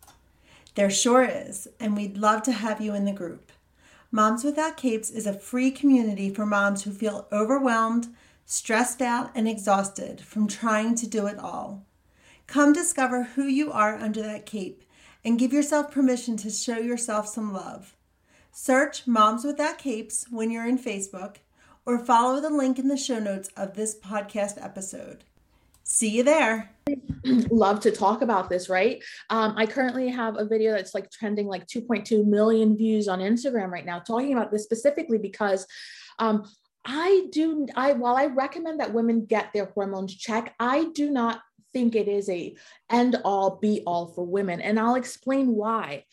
There 0.74 0.90
sure 0.90 1.24
is, 1.24 1.68
and 1.78 1.96
we'd 1.96 2.16
love 2.16 2.42
to 2.42 2.52
have 2.52 2.80
you 2.80 2.94
in 2.94 3.04
the 3.04 3.12
group. 3.12 3.52
Moms 4.10 4.44
Without 4.44 4.76
Capes 4.76 5.10
is 5.10 5.26
a 5.26 5.32
free 5.32 5.70
community 5.70 6.30
for 6.30 6.44
moms 6.44 6.82
who 6.82 6.90
feel 6.90 7.28
overwhelmed, 7.32 8.08
stressed 8.44 9.00
out, 9.00 9.30
and 9.34 9.48
exhausted 9.48 10.20
from 10.20 10.48
trying 10.48 10.94
to 10.96 11.06
do 11.06 11.26
it 11.26 11.38
all. 11.38 11.84
Come 12.46 12.72
discover 12.72 13.22
who 13.22 13.44
you 13.44 13.72
are 13.72 13.96
under 13.96 14.22
that 14.22 14.46
cape 14.46 14.84
and 15.24 15.38
give 15.38 15.52
yourself 15.52 15.90
permission 15.90 16.36
to 16.38 16.50
show 16.50 16.78
yourself 16.78 17.28
some 17.28 17.52
love. 17.52 17.96
Search 18.52 19.06
Moms 19.06 19.44
Without 19.44 19.78
Capes 19.78 20.26
when 20.30 20.50
you're 20.50 20.66
in 20.66 20.78
Facebook 20.78 21.36
or 21.86 21.98
follow 21.98 22.40
the 22.40 22.50
link 22.50 22.78
in 22.78 22.88
the 22.88 22.96
show 22.96 23.18
notes 23.18 23.48
of 23.56 23.74
this 23.74 23.98
podcast 23.98 24.62
episode. 24.62 25.24
See 25.82 26.10
you 26.10 26.22
there. 26.22 26.73
Love 27.50 27.80
to 27.80 27.90
talk 27.90 28.22
about 28.22 28.50
this, 28.50 28.68
right? 28.68 29.02
Um, 29.30 29.54
I 29.56 29.66
currently 29.66 30.08
have 30.08 30.38
a 30.38 30.44
video 30.44 30.72
that's 30.72 30.94
like 30.94 31.10
trending 31.10 31.46
like 31.46 31.66
2.2 31.66 32.26
million 32.26 32.76
views 32.76 33.08
on 33.08 33.20
Instagram 33.20 33.70
right 33.70 33.86
now, 33.86 33.98
talking 33.98 34.32
about 34.32 34.50
this 34.52 34.64
specifically 34.64 35.18
because 35.18 35.66
um, 36.18 36.44
I 36.84 37.26
do, 37.32 37.66
I 37.74 37.92
while 37.92 38.16
I 38.16 38.26
recommend 38.26 38.80
that 38.80 38.92
women 38.92 39.24
get 39.24 39.52
their 39.52 39.66
hormones 39.66 40.14
checked, 40.14 40.50
I 40.60 40.86
do 40.94 41.10
not 41.10 41.40
think 41.72 41.94
it 41.94 42.08
is 42.08 42.28
a 42.28 42.54
end 42.90 43.16
all 43.24 43.58
be 43.60 43.82
all 43.86 44.06
for 44.06 44.24
women. 44.24 44.60
And 44.60 44.78
I'll 44.78 44.94
explain 44.94 45.54
why 45.54 46.04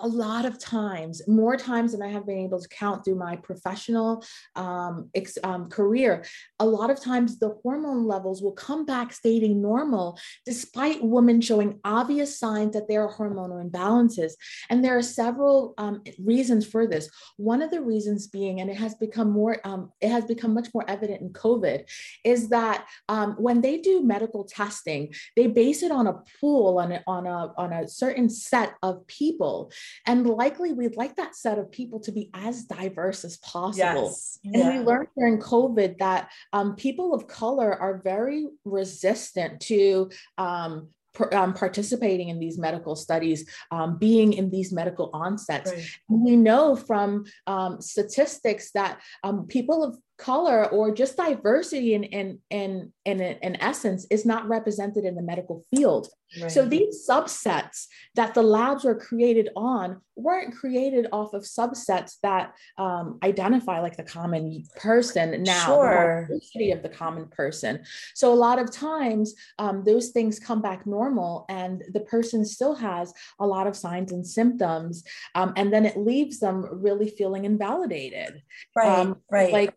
a 0.00 0.08
lot 0.08 0.44
of 0.44 0.58
times, 0.58 1.26
more 1.28 1.56
times 1.56 1.92
than 1.92 2.02
I 2.02 2.08
have 2.08 2.26
been 2.26 2.38
able 2.38 2.60
to 2.60 2.68
count 2.68 3.04
through 3.04 3.16
my 3.16 3.36
professional 3.36 4.24
um, 4.56 5.10
ex, 5.14 5.38
um, 5.44 5.68
career, 5.68 6.24
a 6.58 6.66
lot 6.66 6.90
of 6.90 7.00
times 7.00 7.38
the 7.38 7.56
hormone 7.62 8.06
levels 8.06 8.42
will 8.42 8.52
come 8.52 8.84
back 8.84 9.12
stating 9.12 9.60
normal 9.60 10.18
despite 10.46 11.02
women 11.02 11.40
showing 11.40 11.80
obvious 11.84 12.38
signs 12.38 12.74
that 12.74 12.88
there 12.88 13.02
are 13.02 13.12
hormonal 13.12 13.62
imbalances. 13.62 14.32
And 14.70 14.84
there 14.84 14.96
are 14.96 15.02
several 15.02 15.74
um, 15.78 16.02
reasons 16.18 16.66
for 16.66 16.86
this. 16.86 17.10
One 17.36 17.62
of 17.62 17.70
the 17.70 17.82
reasons 17.82 18.26
being, 18.26 18.60
and 18.60 18.70
it 18.70 18.76
has 18.76 18.94
become 18.94 19.30
more, 19.30 19.58
um, 19.64 19.90
it 20.00 20.08
has 20.08 20.24
become 20.24 20.54
much 20.54 20.68
more 20.74 20.84
evident 20.88 21.20
in 21.20 21.30
COVID, 21.30 21.88
is 22.24 22.48
that 22.50 22.86
um, 23.08 23.34
when 23.38 23.60
they 23.60 23.78
do 23.78 24.02
medical 24.02 24.44
testing, 24.44 25.12
they 25.36 25.46
base 25.46 25.82
it 25.82 25.90
on 25.90 26.06
a 26.06 26.20
pool, 26.40 26.78
on 26.78 26.92
a, 26.92 27.02
on 27.06 27.26
a, 27.26 27.52
on 27.56 27.72
a 27.72 27.88
certain 27.88 28.28
set 28.28 28.74
of 28.82 29.06
people 29.06 29.72
and 30.06 30.26
likely 30.26 30.72
we'd 30.72 30.96
like 30.96 31.16
that 31.16 31.36
set 31.36 31.58
of 31.58 31.70
people 31.70 32.00
to 32.00 32.12
be 32.12 32.30
as 32.34 32.64
diverse 32.64 33.24
as 33.24 33.36
possible. 33.38 34.06
Yes. 34.06 34.38
And 34.44 34.54
yeah. 34.54 34.78
we 34.78 34.84
learned 34.84 35.08
during 35.16 35.38
COVID 35.40 35.98
that 35.98 36.30
um, 36.52 36.76
people 36.76 37.14
of 37.14 37.26
color 37.26 37.74
are 37.74 38.00
very 38.02 38.48
resistant 38.64 39.60
to 39.62 40.10
um, 40.38 40.88
um, 41.32 41.52
participating 41.54 42.28
in 42.28 42.38
these 42.38 42.58
medical 42.58 42.96
studies, 42.96 43.48
um, 43.70 43.98
being 43.98 44.32
in 44.32 44.50
these 44.50 44.72
medical 44.72 45.10
onsets. 45.12 45.70
Right. 45.70 45.86
We 46.08 46.36
know 46.36 46.76
from 46.76 47.24
um, 47.46 47.80
statistics 47.80 48.70
that 48.72 49.00
um, 49.22 49.46
people 49.46 49.84
of 49.84 49.98
color 50.22 50.66
or 50.66 50.94
just 50.94 51.16
diversity 51.16 51.94
in 51.94 52.04
in 52.04 52.38
in 52.50 52.92
in, 53.04 53.20
in 53.20 53.56
essence 53.60 54.06
is 54.10 54.24
not 54.24 54.48
represented 54.48 55.04
in 55.04 55.16
the 55.16 55.22
medical 55.22 55.64
field 55.74 56.06
right. 56.40 56.50
so 56.50 56.64
these 56.64 57.04
subsets 57.08 57.86
that 58.14 58.32
the 58.32 58.42
labs 58.42 58.84
were 58.84 58.94
created 58.94 59.48
on 59.56 60.00
weren't 60.14 60.54
created 60.54 61.06
off 61.10 61.32
of 61.34 61.42
subsets 61.42 62.18
that 62.22 62.54
um, 62.78 63.18
identify 63.24 63.80
like 63.80 63.96
the 63.96 64.02
common 64.04 64.64
person 64.76 65.42
now 65.42 65.66
sure. 65.66 66.28
the 66.54 66.70
of 66.70 66.82
the 66.82 66.88
common 66.88 67.26
person 67.28 67.82
so 68.14 68.32
a 68.32 68.34
lot 68.34 68.58
of 68.60 68.70
times 68.70 69.34
um, 69.58 69.82
those 69.84 70.10
things 70.10 70.38
come 70.38 70.62
back 70.62 70.86
normal 70.86 71.44
and 71.48 71.82
the 71.92 72.00
person 72.00 72.44
still 72.44 72.74
has 72.74 73.12
a 73.40 73.46
lot 73.46 73.66
of 73.66 73.74
signs 73.74 74.12
and 74.12 74.24
symptoms 74.24 75.02
um, 75.34 75.52
and 75.56 75.72
then 75.72 75.84
it 75.84 75.96
leaves 75.96 76.38
them 76.38 76.64
really 76.70 77.08
feeling 77.08 77.44
invalidated 77.44 78.42
right 78.76 78.88
um, 78.88 79.16
right 79.30 79.52
like 79.52 79.74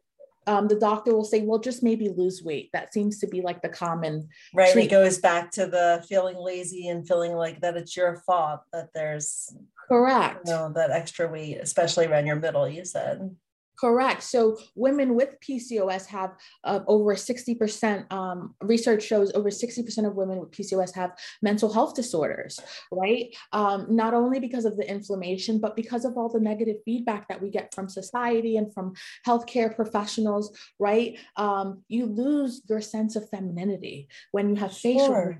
um, 0.47 0.67
the 0.67 0.79
doctor 0.79 1.15
will 1.15 1.23
say, 1.23 1.41
well, 1.41 1.59
just 1.59 1.83
maybe 1.83 2.09
lose 2.09 2.43
weight. 2.43 2.69
That 2.73 2.93
seems 2.93 3.19
to 3.19 3.27
be 3.27 3.41
like 3.41 3.61
the 3.61 3.69
common. 3.69 4.29
Right. 4.53 4.71
Treatment. 4.71 4.91
It 4.91 4.95
goes 4.95 5.17
back 5.19 5.51
to 5.51 5.65
the 5.65 6.05
feeling 6.07 6.37
lazy 6.37 6.87
and 6.87 7.07
feeling 7.07 7.33
like 7.33 7.61
that 7.61 7.77
it's 7.77 7.97
your 7.97 8.17
fault 8.25 8.61
that 8.71 8.89
there's 8.93 9.55
correct. 9.87 10.47
You 10.47 10.53
know, 10.53 10.71
that 10.75 10.91
extra 10.91 11.27
weight, 11.27 11.57
especially 11.61 12.07
around 12.07 12.27
your 12.27 12.35
middle, 12.35 12.67
you 12.67 12.85
said. 12.85 13.35
Correct. 13.79 14.23
So 14.23 14.57
women 14.75 15.15
with 15.15 15.35
PCOS 15.41 16.05
have 16.07 16.35
uh, 16.63 16.79
over 16.87 17.15
60%, 17.15 18.11
um, 18.11 18.55
research 18.61 19.03
shows 19.03 19.33
over 19.33 19.49
60% 19.49 20.07
of 20.07 20.15
women 20.15 20.39
with 20.39 20.51
PCOS 20.51 20.95
have 20.95 21.11
mental 21.41 21.71
health 21.71 21.93
disorders, 21.93 22.59
right? 22.91 23.35
Um, 23.51 23.87
not 23.89 24.13
only 24.13 24.39
because 24.39 24.65
of 24.65 24.77
the 24.77 24.89
inflammation, 24.89 25.59
but 25.59 25.75
because 25.75 26.05
of 26.05 26.17
all 26.17 26.29
the 26.29 26.39
negative 26.39 26.77
feedback 26.85 27.27
that 27.27 27.41
we 27.41 27.49
get 27.49 27.73
from 27.73 27.89
society 27.89 28.57
and 28.57 28.73
from 28.73 28.93
healthcare 29.27 29.75
professionals, 29.75 30.57
right? 30.79 31.19
Um, 31.35 31.83
you 31.89 32.05
lose 32.05 32.61
your 32.69 32.81
sense 32.81 33.15
of 33.15 33.29
femininity 33.29 34.07
when 34.31 34.49
you 34.49 34.55
have 34.55 34.75
facial 34.75 35.07
sure. 35.07 35.39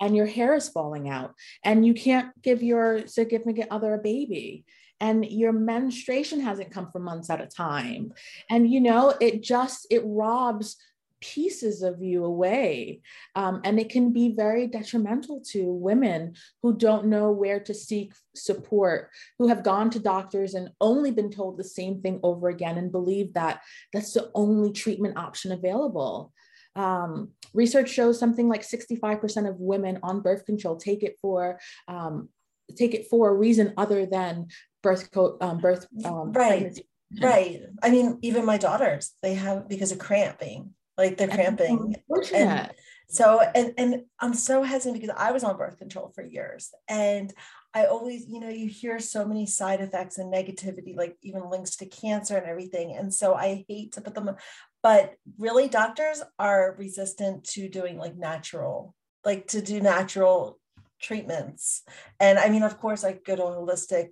and 0.00 0.16
your 0.16 0.26
hair 0.26 0.54
is 0.54 0.68
falling 0.68 1.08
out 1.08 1.34
and 1.64 1.84
you 1.84 1.94
can't 1.94 2.30
give 2.42 2.62
your 2.62 3.06
significant 3.06 3.68
other 3.70 3.94
a 3.94 3.98
baby 3.98 4.64
and 5.02 5.26
your 5.26 5.52
menstruation 5.52 6.40
hasn't 6.40 6.70
come 6.70 6.90
for 6.90 6.98
months 6.98 7.28
at 7.28 7.42
a 7.42 7.46
time 7.46 8.14
and 8.48 8.72
you 8.72 8.80
know 8.80 9.12
it 9.20 9.42
just 9.42 9.86
it 9.90 10.02
robs 10.06 10.76
pieces 11.22 11.82
of 11.82 12.02
you 12.02 12.24
away. 12.24 13.00
Um, 13.34 13.62
and 13.64 13.80
it 13.80 13.88
can 13.88 14.12
be 14.12 14.34
very 14.34 14.66
detrimental 14.66 15.40
to 15.52 15.72
women 15.72 16.34
who 16.62 16.76
don't 16.76 17.06
know 17.06 17.30
where 17.30 17.60
to 17.60 17.72
seek 17.72 18.12
support, 18.34 19.08
who 19.38 19.48
have 19.48 19.62
gone 19.62 19.88
to 19.90 19.98
doctors 19.98 20.54
and 20.54 20.68
only 20.80 21.10
been 21.10 21.30
told 21.30 21.56
the 21.56 21.64
same 21.64 22.02
thing 22.02 22.20
over 22.22 22.48
again 22.48 22.76
and 22.76 22.92
believe 22.92 23.32
that 23.34 23.62
that's 23.92 24.12
the 24.12 24.30
only 24.34 24.72
treatment 24.72 25.16
option 25.16 25.52
available. 25.52 26.32
Um, 26.74 27.30
research 27.54 27.90
shows 27.90 28.18
something 28.18 28.48
like 28.48 28.62
65% 28.62 29.48
of 29.48 29.60
women 29.60 29.98
on 30.02 30.20
birth 30.20 30.44
control 30.44 30.76
take 30.76 31.02
it 31.02 31.18
for 31.20 31.60
um, 31.86 32.28
take 32.76 32.94
it 32.94 33.06
for 33.08 33.28
a 33.28 33.34
reason 33.34 33.74
other 33.76 34.06
than 34.06 34.48
birth 34.82 35.10
coat 35.10 35.38
um, 35.40 35.58
birth 35.58 35.86
um, 36.04 36.32
right. 36.32 36.48
pregnancy. 36.48 36.88
right. 37.20 37.60
I 37.82 37.90
mean 37.90 38.18
even 38.22 38.44
my 38.44 38.58
daughters 38.58 39.12
they 39.22 39.34
have 39.34 39.68
because 39.68 39.92
of 39.92 39.98
cramping 39.98 40.74
like 40.98 41.16
they're 41.16 41.28
cramping. 41.28 41.96
And 42.34 42.70
so 43.08 43.40
and 43.54 43.74
and 43.76 44.02
i'm 44.20 44.32
so 44.32 44.62
hesitant 44.62 45.00
because 45.00 45.14
i 45.18 45.32
was 45.32 45.44
on 45.44 45.56
birth 45.56 45.78
control 45.78 46.12
for 46.14 46.24
years. 46.24 46.72
And 46.88 47.32
i 47.74 47.86
always 47.86 48.26
you 48.28 48.40
know 48.40 48.48
you 48.48 48.68
hear 48.68 48.98
so 48.98 49.26
many 49.26 49.46
side 49.46 49.80
effects 49.80 50.18
and 50.18 50.32
negativity 50.32 50.96
like 50.96 51.16
even 51.22 51.48
links 51.50 51.76
to 51.76 51.86
cancer 51.86 52.36
and 52.36 52.46
everything. 52.46 52.96
And 52.96 53.12
so 53.12 53.34
i 53.34 53.64
hate 53.68 53.92
to 53.92 54.00
put 54.00 54.14
them 54.14 54.34
but 54.82 55.14
really 55.38 55.68
doctors 55.68 56.22
are 56.38 56.74
resistant 56.78 57.44
to 57.44 57.68
doing 57.68 57.98
like 57.98 58.16
natural 58.16 58.94
like 59.24 59.46
to 59.48 59.62
do 59.62 59.80
natural 59.80 60.58
treatments 61.02 61.82
and 62.20 62.38
i 62.38 62.48
mean 62.48 62.62
of 62.62 62.78
course 62.78 63.04
i 63.04 63.12
go 63.12 63.36
to 63.36 63.42
holistic 63.42 64.10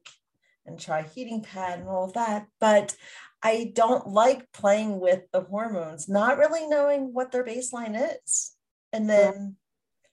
and 0.67 0.79
try 0.79 1.03
heating 1.03 1.43
pad 1.43 1.81
and 1.81 1.89
all 1.89 2.05
of 2.05 2.15
that. 2.15 2.47
But 2.61 2.95
I 3.43 3.73
don't 3.75 4.09
like 4.09 4.53
playing 4.53 5.01
with 5.01 5.23
the 5.33 5.43
hormones, 5.43 6.09
not 6.09 6.39
really 6.39 6.67
knowing 6.67 7.13
what 7.13 7.33
their 7.33 7.45
baseline 7.45 7.99
is. 8.25 8.53
And 8.93 9.09
then 9.09 9.57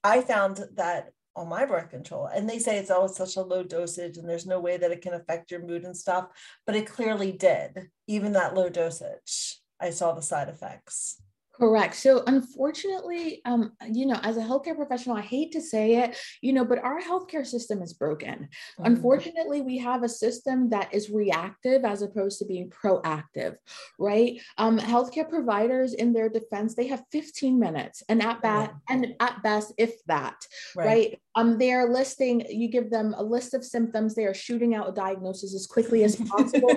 I 0.04 0.22
found 0.22 0.64
that 0.76 1.12
on 1.36 1.50
my 1.50 1.66
birth 1.66 1.90
control, 1.90 2.26
and 2.26 2.50
they 2.50 2.58
say 2.58 2.78
it's 2.78 2.90
always 2.90 3.16
such 3.16 3.36
a 3.36 3.42
low 3.42 3.64
dosage 3.64 4.18
and 4.18 4.28
there's 4.28 4.48
no 4.48 4.60
way 4.60 4.78
that 4.78 4.92
it 4.92 5.02
can 5.02 5.14
affect 5.14 5.52
your 5.52 5.62
mood 5.62 5.84
and 5.84 5.96
stuff, 5.96 6.28
but 6.66 6.76
it 6.76 6.88
clearly 6.88 7.32
did. 7.32 7.90
Even 8.08 8.34
that 8.34 8.56
low 8.56 8.70
dosage, 8.70 9.60
I 9.80 9.92
saw 9.92 10.14
the 10.14 10.22
side 10.22 10.50
effects. 10.50 11.22
Correct. 11.60 11.96
So, 11.96 12.24
unfortunately, 12.28 13.42
um, 13.46 13.74
you 13.92 14.06
know, 14.06 14.20
as 14.22 14.38
a 14.38 14.42
healthcare 14.42 14.76
professional, 14.76 15.16
I 15.16 15.22
hate 15.22 15.52
to 15.54 15.62
say 15.62 15.96
it, 15.96 16.16
you 16.42 16.54
know, 16.54 16.64
but 16.64 16.84
our 16.84 17.02
healthcare 17.02 17.46
system 17.46 17.82
is 17.82 17.94
broken. 17.94 18.50
Mm-hmm. 18.80 18.86
Unfortunately, 18.86 19.62
we 19.62 19.80
have 19.80 20.04
a 20.04 20.10
system 20.10 20.70
that 20.70 20.94
is 20.94 21.10
reactive 21.10 21.84
as 21.84 22.04
opposed 22.04 22.40
to 22.40 22.46
being 22.46 22.70
proactive, 22.70 23.56
right? 23.98 24.40
Um, 24.58 24.78
healthcare 24.78 25.28
providers, 25.28 25.94
in 25.94 26.14
their 26.14 26.30
defense, 26.30 26.76
they 26.76 26.88
have 26.88 27.04
15 27.12 27.60
minutes, 27.60 28.04
and 28.08 28.22
at 28.22 28.42
bat, 28.42 28.76
and 28.88 29.16
at 29.20 29.42
best, 29.42 29.74
if 29.78 30.04
that, 30.06 30.36
right? 30.76 30.86
right? 30.86 31.22
Um, 31.36 31.58
they 31.58 31.72
are 31.72 31.92
listing. 31.92 32.46
You 32.50 32.68
give 32.68 32.92
them 32.92 33.16
a 33.18 33.24
list 33.24 33.54
of 33.56 33.66
symptoms. 33.66 34.14
They 34.14 34.26
are 34.26 34.34
shooting 34.34 34.76
out 34.76 34.90
a 34.90 34.92
diagnosis 34.92 35.56
as 35.56 35.66
quickly 35.66 36.04
as 36.04 36.16
possible. 36.16 36.70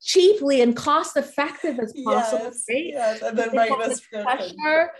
Cheaply 0.00 0.60
and 0.60 0.76
cost 0.76 1.16
effective 1.16 1.78
as 1.78 1.92
possible. 2.04 2.44
Yes, 2.44 2.64
right? 2.68 2.84
yes. 2.86 3.22
and 3.22 3.38
then 3.38 3.52
write 3.52 3.72
us 3.72 4.00
pressure 4.00 4.90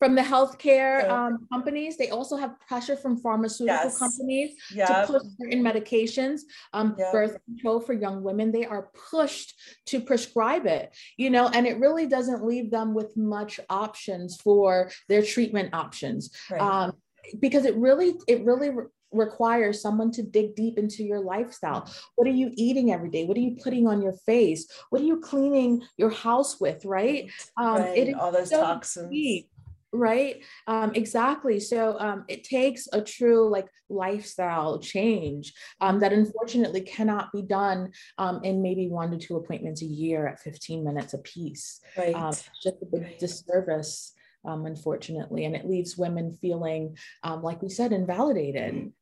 from 0.00 0.14
the 0.14 0.22
healthcare 0.22 1.02
yeah. 1.02 1.26
um, 1.26 1.46
companies. 1.52 1.96
They 1.98 2.08
also 2.08 2.36
have 2.36 2.58
pressure 2.60 2.96
from 2.96 3.18
pharmaceutical 3.18 3.90
yes. 3.90 3.98
companies 3.98 4.56
yep. 4.74 4.88
to 4.88 5.12
push 5.12 5.22
certain 5.38 5.62
medications, 5.62 6.40
um, 6.72 6.96
yep. 6.98 7.12
birth 7.12 7.36
control 7.44 7.80
for 7.80 7.92
young 7.92 8.22
women. 8.22 8.50
They 8.50 8.64
are 8.64 8.88
pushed 9.10 9.54
to 9.86 10.00
prescribe 10.00 10.66
it, 10.66 10.96
you 11.18 11.28
know, 11.28 11.48
and 11.48 11.66
it 11.66 11.78
really 11.78 12.06
doesn't 12.06 12.44
leave 12.44 12.70
them 12.70 12.94
with 12.94 13.14
much 13.16 13.60
options 13.68 14.40
for 14.40 14.90
their 15.08 15.22
treatment 15.22 15.74
options. 15.74 16.34
Right. 16.50 16.60
Um, 16.60 16.94
because 17.38 17.64
it 17.64 17.76
really, 17.76 18.14
it 18.26 18.44
really 18.44 18.70
requires 19.12 19.82
someone 19.82 20.10
to 20.12 20.22
dig 20.22 20.54
deep 20.54 20.78
into 20.78 21.02
your 21.02 21.20
lifestyle. 21.20 21.90
What 22.16 22.28
are 22.28 22.32
you 22.32 22.52
eating 22.54 22.92
every 22.92 23.10
day? 23.10 23.24
What 23.24 23.36
are 23.36 23.40
you 23.40 23.56
putting 23.62 23.86
on 23.86 24.02
your 24.02 24.12
face? 24.12 24.68
What 24.90 25.00
are 25.00 25.04
you 25.04 25.20
cleaning 25.20 25.82
your 25.96 26.10
house 26.10 26.60
with? 26.60 26.84
Right. 26.84 27.30
Um, 27.56 27.82
right. 27.82 27.98
It 27.98 28.14
all 28.14 28.32
those 28.32 28.50
so 28.50 28.60
toxins. 28.60 29.10
Deep, 29.10 29.48
right 29.92 30.42
um, 30.66 30.92
exactly 30.94 31.58
so 31.58 31.98
um, 31.98 32.24
it 32.28 32.44
takes 32.44 32.86
a 32.92 33.02
true 33.02 33.48
like 33.50 33.66
lifestyle 33.88 34.78
change 34.78 35.52
um, 35.80 35.98
that 35.98 36.12
unfortunately 36.12 36.80
cannot 36.80 37.32
be 37.32 37.42
done 37.42 37.90
um, 38.18 38.40
in 38.44 38.62
maybe 38.62 38.88
one 38.88 39.10
to 39.10 39.18
two 39.18 39.36
appointments 39.36 39.82
a 39.82 39.86
year 39.86 40.28
at 40.28 40.40
15 40.40 40.84
minutes 40.84 41.14
a 41.14 41.18
piece 41.18 41.80
right. 41.98 42.14
Um, 42.14 42.32
just 42.62 42.76
a 42.82 42.86
big 42.86 43.02
right. 43.02 43.18
disservice 43.18 44.12
um, 44.44 44.66
unfortunately 44.66 45.44
and 45.44 45.54
it 45.54 45.68
leaves 45.68 45.96
women 45.96 46.32
feeling 46.40 46.96
like 47.42 47.62
we 47.62 47.68
said 47.68 47.92
invalidated 47.92 48.92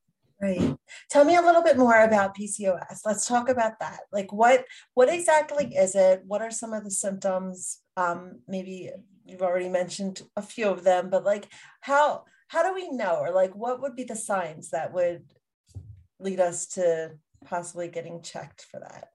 Right. 0.41 0.77
Tell 1.11 1.25
me 1.25 1.35
a 1.35 1.43
little 1.43 1.65
bit 1.65 1.77
more 1.77 2.05
about 2.05 2.37
PCOS. 2.37 3.01
Let's 3.05 3.27
talk 3.27 3.49
about 3.49 3.81
that. 3.81 4.03
Like 4.13 4.33
what 4.33 4.65
what 4.95 5.13
exactly 5.13 5.75
is 5.75 5.97
it? 5.97 6.23
What 6.25 6.43
are 6.43 6.51
some 6.51 6.73
of 6.73 6.85
the 6.85 6.93
symptoms? 6.93 7.81
Um, 7.97 8.41
maybe 8.47 8.91
you've 9.25 9.43
already 9.43 9.69
mentioned 9.69 10.23
a 10.37 10.43
few 10.43 10.69
of 10.69 10.85
them, 10.85 11.11
but 11.11 11.25
like 11.25 11.49
how 11.81 12.25
how 12.47 12.63
do 12.63 12.73
we 12.73 12.89
know 12.91 13.17
or 13.17 13.33
like 13.33 13.55
what 13.57 13.83
would 13.83 13.97
be 13.97 14.05
the 14.05 14.15
signs 14.15 14.71
that 14.71 14.93
would 14.93 15.25
lead 16.21 16.39
us 16.39 16.67
to 16.67 17.13
possibly 17.45 17.89
getting 17.89 18.23
checked 18.23 18.63
for 18.71 18.79
that? 18.79 19.09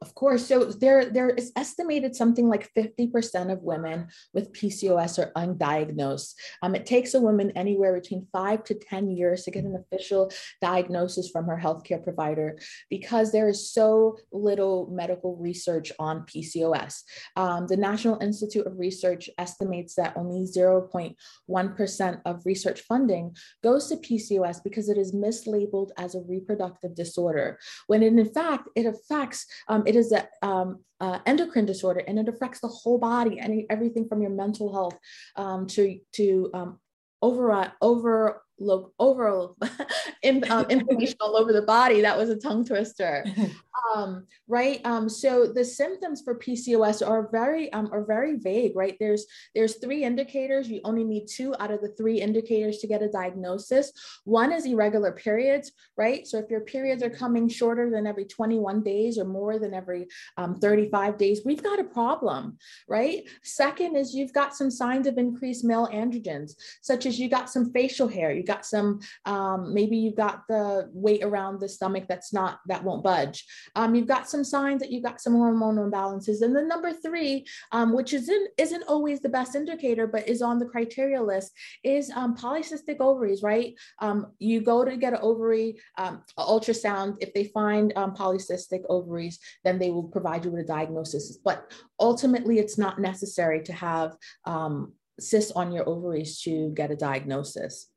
Of 0.00 0.14
course. 0.14 0.46
So 0.46 0.64
there, 0.64 1.10
there 1.10 1.30
is 1.30 1.52
estimated 1.56 2.16
something 2.16 2.48
like 2.48 2.72
50% 2.74 3.52
of 3.52 3.62
women 3.62 4.08
with 4.34 4.52
PCOS 4.52 5.18
are 5.18 5.32
undiagnosed. 5.36 6.34
Um, 6.62 6.74
it 6.74 6.86
takes 6.86 7.14
a 7.14 7.20
woman 7.20 7.52
anywhere 7.52 7.98
between 7.98 8.26
five 8.32 8.64
to 8.64 8.74
10 8.74 9.10
years 9.10 9.44
to 9.44 9.50
get 9.50 9.64
an 9.64 9.76
official 9.76 10.32
diagnosis 10.60 11.30
from 11.30 11.46
her 11.46 11.60
healthcare 11.62 12.02
provider 12.02 12.58
because 12.90 13.32
there 13.32 13.48
is 13.48 13.72
so 13.72 14.18
little 14.32 14.88
medical 14.90 15.36
research 15.36 15.92
on 15.98 16.22
PCOS. 16.22 17.02
Um, 17.36 17.66
the 17.66 17.76
National 17.76 18.20
Institute 18.20 18.66
of 18.66 18.78
Research 18.78 19.30
estimates 19.38 19.94
that 19.94 20.16
only 20.16 20.46
0.1% 20.46 22.20
of 22.24 22.46
research 22.46 22.80
funding 22.80 23.36
goes 23.62 23.88
to 23.88 23.96
PCOS 23.96 24.62
because 24.62 24.88
it 24.88 24.98
is 24.98 25.12
mislabeled 25.12 25.90
as 25.96 26.14
a 26.14 26.22
reproductive 26.22 26.94
disorder, 26.94 27.58
when 27.86 28.02
in 28.02 28.24
fact 28.32 28.68
it 28.74 28.86
affects 28.86 29.46
um, 29.72 29.82
it 29.86 29.96
is 29.96 30.12
an 30.12 30.22
um, 30.42 30.84
uh, 31.00 31.18
endocrine 31.24 31.64
disorder 31.64 32.02
and 32.06 32.18
it 32.18 32.28
affects 32.28 32.60
the 32.60 32.68
whole 32.68 32.98
body 32.98 33.38
and 33.38 33.64
everything 33.70 34.06
from 34.06 34.20
your 34.20 34.30
mental 34.30 34.72
health 34.72 34.98
um, 35.36 35.66
to 35.66 35.98
to 36.12 36.50
um, 36.52 36.78
over 37.22 37.72
over 37.80 38.42
look 38.58 38.92
overall 38.98 39.56
in, 40.22 40.44
um, 40.50 40.66
inflammation 40.70 41.16
all 41.20 41.36
over 41.36 41.52
the 41.52 41.62
body. 41.62 42.02
That 42.02 42.18
was 42.18 42.28
a 42.28 42.36
tongue 42.36 42.64
twister, 42.64 43.24
um, 43.94 44.26
right? 44.48 44.80
Um, 44.84 45.08
so 45.08 45.46
the 45.46 45.64
symptoms 45.64 46.22
for 46.22 46.38
PCOS 46.38 47.06
are 47.06 47.28
very 47.30 47.72
um, 47.72 47.88
are 47.92 48.04
very 48.04 48.36
vague, 48.36 48.76
right? 48.76 48.96
There's 49.00 49.26
there's 49.54 49.76
three 49.76 50.04
indicators. 50.04 50.68
You 50.68 50.80
only 50.84 51.04
need 51.04 51.26
two 51.26 51.54
out 51.58 51.70
of 51.70 51.80
the 51.80 51.88
three 51.88 52.20
indicators 52.20 52.78
to 52.78 52.86
get 52.86 53.02
a 53.02 53.08
diagnosis. 53.08 53.92
One 54.24 54.52
is 54.52 54.66
irregular 54.66 55.12
periods, 55.12 55.72
right? 55.96 56.26
So 56.26 56.38
if 56.38 56.50
your 56.50 56.60
periods 56.60 57.02
are 57.02 57.10
coming 57.10 57.48
shorter 57.48 57.90
than 57.90 58.06
every 58.06 58.24
21 58.24 58.82
days 58.82 59.18
or 59.18 59.24
more 59.24 59.58
than 59.58 59.74
every 59.74 60.06
um, 60.36 60.58
35 60.58 61.18
days, 61.18 61.40
we've 61.44 61.62
got 61.62 61.80
a 61.80 61.84
problem, 61.84 62.58
right? 62.88 63.24
Second 63.42 63.96
is 63.96 64.14
you've 64.14 64.32
got 64.32 64.54
some 64.54 64.70
signs 64.70 65.06
of 65.06 65.18
increased 65.18 65.64
male 65.64 65.88
androgens, 65.88 66.52
such 66.80 67.06
as 67.06 67.18
you 67.18 67.28
got 67.28 67.50
some 67.50 67.72
facial 67.72 68.08
hair, 68.08 68.32
you 68.32 68.44
got 68.44 68.64
some 68.64 69.00
um, 69.24 69.74
maybe 69.74 69.96
you've 69.96 70.16
got 70.16 70.46
the 70.48 70.88
weight 70.92 71.22
around 71.22 71.60
the 71.60 71.68
stomach 71.68 72.04
that's 72.08 72.32
not 72.32 72.60
that 72.66 72.84
won't 72.84 73.02
budge 73.02 73.44
um, 73.74 73.94
you've 73.94 74.06
got 74.06 74.28
some 74.28 74.44
signs 74.44 74.80
that 74.80 74.90
you've 74.90 75.04
got 75.04 75.20
some 75.20 75.34
hormonal 75.34 75.90
imbalances. 75.90 76.42
And 76.42 76.54
then 76.54 76.68
number 76.68 76.92
three 76.92 77.46
um, 77.72 77.92
which 77.92 78.12
isn't 78.12 78.50
isn't 78.58 78.84
always 78.84 79.20
the 79.20 79.28
best 79.28 79.54
indicator 79.54 80.06
but 80.06 80.28
is 80.28 80.42
on 80.42 80.58
the 80.58 80.66
criteria 80.66 81.22
list 81.22 81.52
is 81.84 82.10
um, 82.10 82.36
polycystic 82.36 82.96
ovaries 83.00 83.42
right? 83.42 83.74
Um, 84.00 84.32
you 84.38 84.60
go 84.60 84.84
to 84.84 84.96
get 84.96 85.12
an 85.12 85.20
ovary 85.22 85.78
um, 85.98 86.22
ultrasound. 86.38 87.16
If 87.20 87.32
they 87.34 87.44
find 87.44 87.92
polycystic 87.94 88.82
ovaries 88.88 89.38
then 89.64 89.78
they 89.78 89.90
will 89.90 90.04
provide 90.04 90.44
you 90.44 90.50
with 90.50 90.64
a 90.64 90.66
diagnosis. 90.66 91.38
But 91.44 91.72
ultimately 91.98 92.58
it's 92.58 92.78
not 92.78 92.98
necessary 92.98 93.62
to 93.64 93.72
have 93.72 94.16
um, 94.44 94.92
cysts 95.20 95.52
on 95.52 95.72
your 95.72 95.88
ovaries 95.88 96.40
to 96.42 96.70
get 96.74 96.90
a 96.90 96.96
diagnosis. 96.96 97.91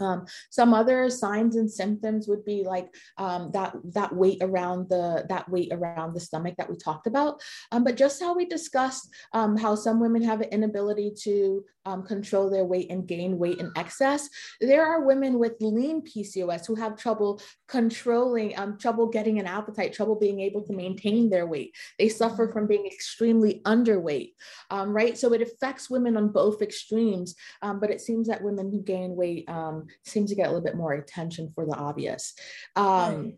Um, 0.00 0.26
some 0.50 0.74
other 0.74 1.10
signs 1.10 1.56
and 1.56 1.70
symptoms 1.70 2.28
would 2.28 2.44
be 2.44 2.64
like 2.64 2.94
um, 3.18 3.50
that 3.52 3.74
that 3.94 4.14
weight 4.14 4.38
around 4.40 4.88
the 4.88 5.26
that 5.28 5.48
weight 5.48 5.72
around 5.72 6.14
the 6.14 6.20
stomach 6.20 6.54
that 6.58 6.70
we 6.70 6.76
talked 6.76 7.06
about. 7.06 7.40
Um, 7.72 7.84
but 7.84 7.96
just 7.96 8.22
how 8.22 8.34
we 8.34 8.46
discussed 8.46 9.08
um, 9.32 9.56
how 9.56 9.74
some 9.74 10.00
women 10.00 10.22
have 10.22 10.40
an 10.40 10.48
inability 10.50 11.12
to 11.22 11.64
um, 11.86 12.02
control 12.02 12.50
their 12.50 12.64
weight 12.64 12.90
and 12.90 13.06
gain 13.06 13.38
weight 13.38 13.58
in 13.58 13.72
excess, 13.76 14.28
there 14.60 14.84
are 14.84 15.04
women 15.04 15.38
with 15.38 15.54
lean 15.60 16.02
PCOS 16.02 16.66
who 16.66 16.74
have 16.74 16.96
trouble 16.96 17.40
controlling, 17.68 18.58
um, 18.58 18.78
trouble 18.78 19.06
getting 19.08 19.38
an 19.38 19.46
appetite, 19.46 19.92
trouble 19.92 20.16
being 20.16 20.40
able 20.40 20.62
to 20.62 20.72
maintain 20.72 21.30
their 21.30 21.46
weight. 21.46 21.74
They 21.98 22.08
suffer 22.08 22.50
from 22.52 22.66
being 22.66 22.86
extremely 22.86 23.60
underweight, 23.64 24.32
right? 24.70 25.16
So 25.16 25.32
it 25.32 25.42
affects 25.42 25.90
women 25.90 26.16
on 26.16 26.28
both 26.28 26.62
extremes. 26.62 27.34
but 27.62 27.90
it 27.90 28.00
seems 28.00 28.28
that 28.28 28.42
women 28.42 28.70
who 28.70 28.82
gain 28.82 29.16
weight 29.16 29.48
um, 29.48 29.86
seem 30.04 30.26
to 30.26 30.34
get 30.34 30.46
a 30.46 30.50
little 30.50 30.64
bit 30.64 30.76
more 30.76 30.92
attention 30.92 31.50
for 31.54 31.66
the 31.66 31.74
obvious. 31.74 32.34
Um, 32.76 32.84
right. 32.86 33.34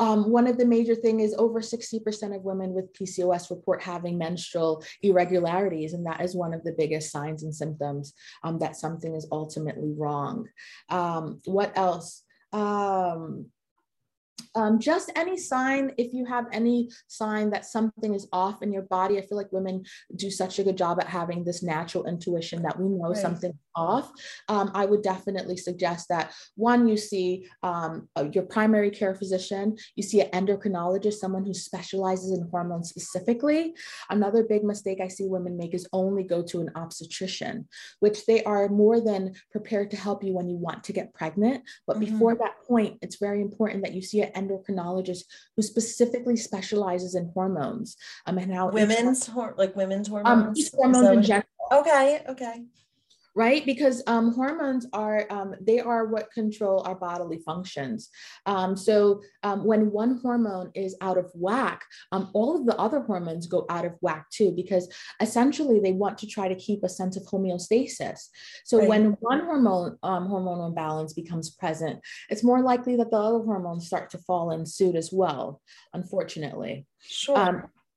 Um, 0.00 0.30
one 0.30 0.46
of 0.46 0.58
the 0.58 0.66
major 0.66 0.94
thing 0.94 1.20
is 1.20 1.34
over 1.34 1.60
60% 1.60 2.34
of 2.34 2.42
women 2.42 2.72
with 2.72 2.92
PCOS 2.92 3.50
report 3.50 3.82
having 3.82 4.18
menstrual 4.18 4.84
irregularities, 5.02 5.92
and 5.92 6.04
that 6.06 6.20
is 6.20 6.34
one 6.34 6.52
of 6.52 6.64
the 6.64 6.74
biggest 6.76 7.12
signs 7.12 7.44
and 7.44 7.54
symptoms 7.54 8.12
um, 8.42 8.58
that 8.58 8.76
something 8.76 9.14
is 9.14 9.26
ultimately 9.30 9.92
wrong. 9.96 10.48
Um, 10.88 11.40
what 11.44 11.76
else? 11.76 12.22
Um, 12.52 13.46
um, 14.56 14.78
just 14.78 15.10
any 15.16 15.36
sign, 15.36 15.92
if 15.96 16.12
you 16.12 16.24
have 16.26 16.46
any 16.52 16.90
sign 17.08 17.50
that 17.50 17.64
something 17.64 18.14
is 18.14 18.28
off 18.32 18.62
in 18.62 18.72
your 18.72 18.82
body, 18.82 19.18
I 19.18 19.22
feel 19.22 19.36
like 19.36 19.52
women 19.52 19.84
do 20.14 20.30
such 20.30 20.58
a 20.58 20.64
good 20.64 20.76
job 20.76 21.00
at 21.00 21.08
having 21.08 21.44
this 21.44 21.62
natural 21.62 22.06
intuition 22.06 22.62
that 22.62 22.78
we 22.78 22.88
know 22.88 23.08
right. 23.08 23.16
something 23.16 23.58
off. 23.76 24.10
Um, 24.48 24.70
I 24.74 24.86
would 24.86 25.02
definitely 25.02 25.56
suggest 25.56 26.08
that 26.08 26.32
one, 26.56 26.88
you 26.88 26.96
see 26.96 27.46
um, 27.62 28.08
uh, 28.16 28.28
your 28.32 28.44
primary 28.44 28.90
care 28.90 29.14
physician, 29.14 29.76
you 29.96 30.02
see 30.02 30.20
an 30.20 30.30
endocrinologist, 30.30 31.14
someone 31.14 31.44
who 31.44 31.54
specializes 31.54 32.32
in 32.32 32.48
hormones 32.50 32.88
specifically. 32.90 33.74
Another 34.10 34.44
big 34.44 34.64
mistake 34.64 35.00
I 35.00 35.08
see 35.08 35.26
women 35.26 35.56
make 35.56 35.74
is 35.74 35.88
only 35.92 36.22
go 36.22 36.42
to 36.42 36.60
an 36.60 36.70
obstetrician, 36.74 37.68
which 38.00 38.26
they 38.26 38.42
are 38.44 38.68
more 38.68 39.00
than 39.00 39.34
prepared 39.50 39.90
to 39.90 39.96
help 39.96 40.24
you 40.24 40.32
when 40.32 40.48
you 40.48 40.56
want 40.56 40.84
to 40.84 40.92
get 40.92 41.14
pregnant. 41.14 41.64
But 41.86 41.96
mm-hmm. 41.96 42.12
before 42.12 42.34
that 42.36 42.54
point, 42.66 42.98
it's 43.02 43.16
very 43.16 43.40
important 43.40 43.84
that 43.84 43.94
you 43.94 44.02
see 44.02 44.22
an 44.22 44.32
endocrinologist 44.32 45.24
who 45.56 45.62
specifically 45.62 46.36
specializes 46.36 47.14
in 47.14 47.30
hormones 47.34 47.96
um, 48.26 48.38
and 48.38 48.52
how 48.52 48.68
women's 48.68 49.26
hor- 49.26 49.54
like 49.56 49.74
women's 49.76 50.08
hormones 50.08 50.72
um, 50.72 50.78
hormones 50.78 51.08
in 51.08 51.22
general 51.22 51.44
okay 51.72 52.22
okay 52.28 52.62
right? 53.34 53.66
Because 53.66 54.02
um, 54.06 54.32
hormones 54.32 54.86
are 54.92 55.26
um, 55.30 55.54
they 55.60 55.80
are 55.80 56.06
what 56.06 56.32
control 56.32 56.82
our 56.86 56.94
bodily 56.94 57.38
functions. 57.38 58.10
Um, 58.46 58.76
so 58.76 59.22
um, 59.42 59.64
when 59.64 59.90
one 59.90 60.20
hormone 60.22 60.70
is 60.74 60.96
out 61.00 61.18
of 61.18 61.30
whack, 61.34 61.84
um, 62.12 62.30
all 62.32 62.56
of 62.56 62.66
the 62.66 62.76
other 62.76 63.00
hormones 63.00 63.46
go 63.46 63.66
out 63.68 63.84
of 63.84 63.94
whack 64.00 64.30
too, 64.30 64.52
because 64.52 64.88
essentially 65.20 65.80
they 65.80 65.92
want 65.92 66.18
to 66.18 66.26
try 66.26 66.48
to 66.48 66.54
keep 66.54 66.84
a 66.84 66.88
sense 66.88 67.16
of 67.16 67.24
homeostasis. 67.24 68.20
So 68.64 68.78
right. 68.78 68.88
when 68.88 69.04
one 69.20 69.40
hormone 69.40 69.98
um, 70.02 70.28
hormonal 70.28 70.68
imbalance 70.68 71.12
becomes 71.12 71.50
present, 71.50 72.00
it's 72.30 72.44
more 72.44 72.62
likely 72.62 72.96
that 72.96 73.10
the 73.10 73.16
other 73.16 73.44
hormones 73.44 73.86
start 73.86 74.10
to 74.10 74.18
fall 74.18 74.52
in 74.52 74.64
suit 74.64 74.94
as 74.94 75.10
well. 75.12 75.60
Unfortunately, 75.92 76.86
sure. 77.00 77.36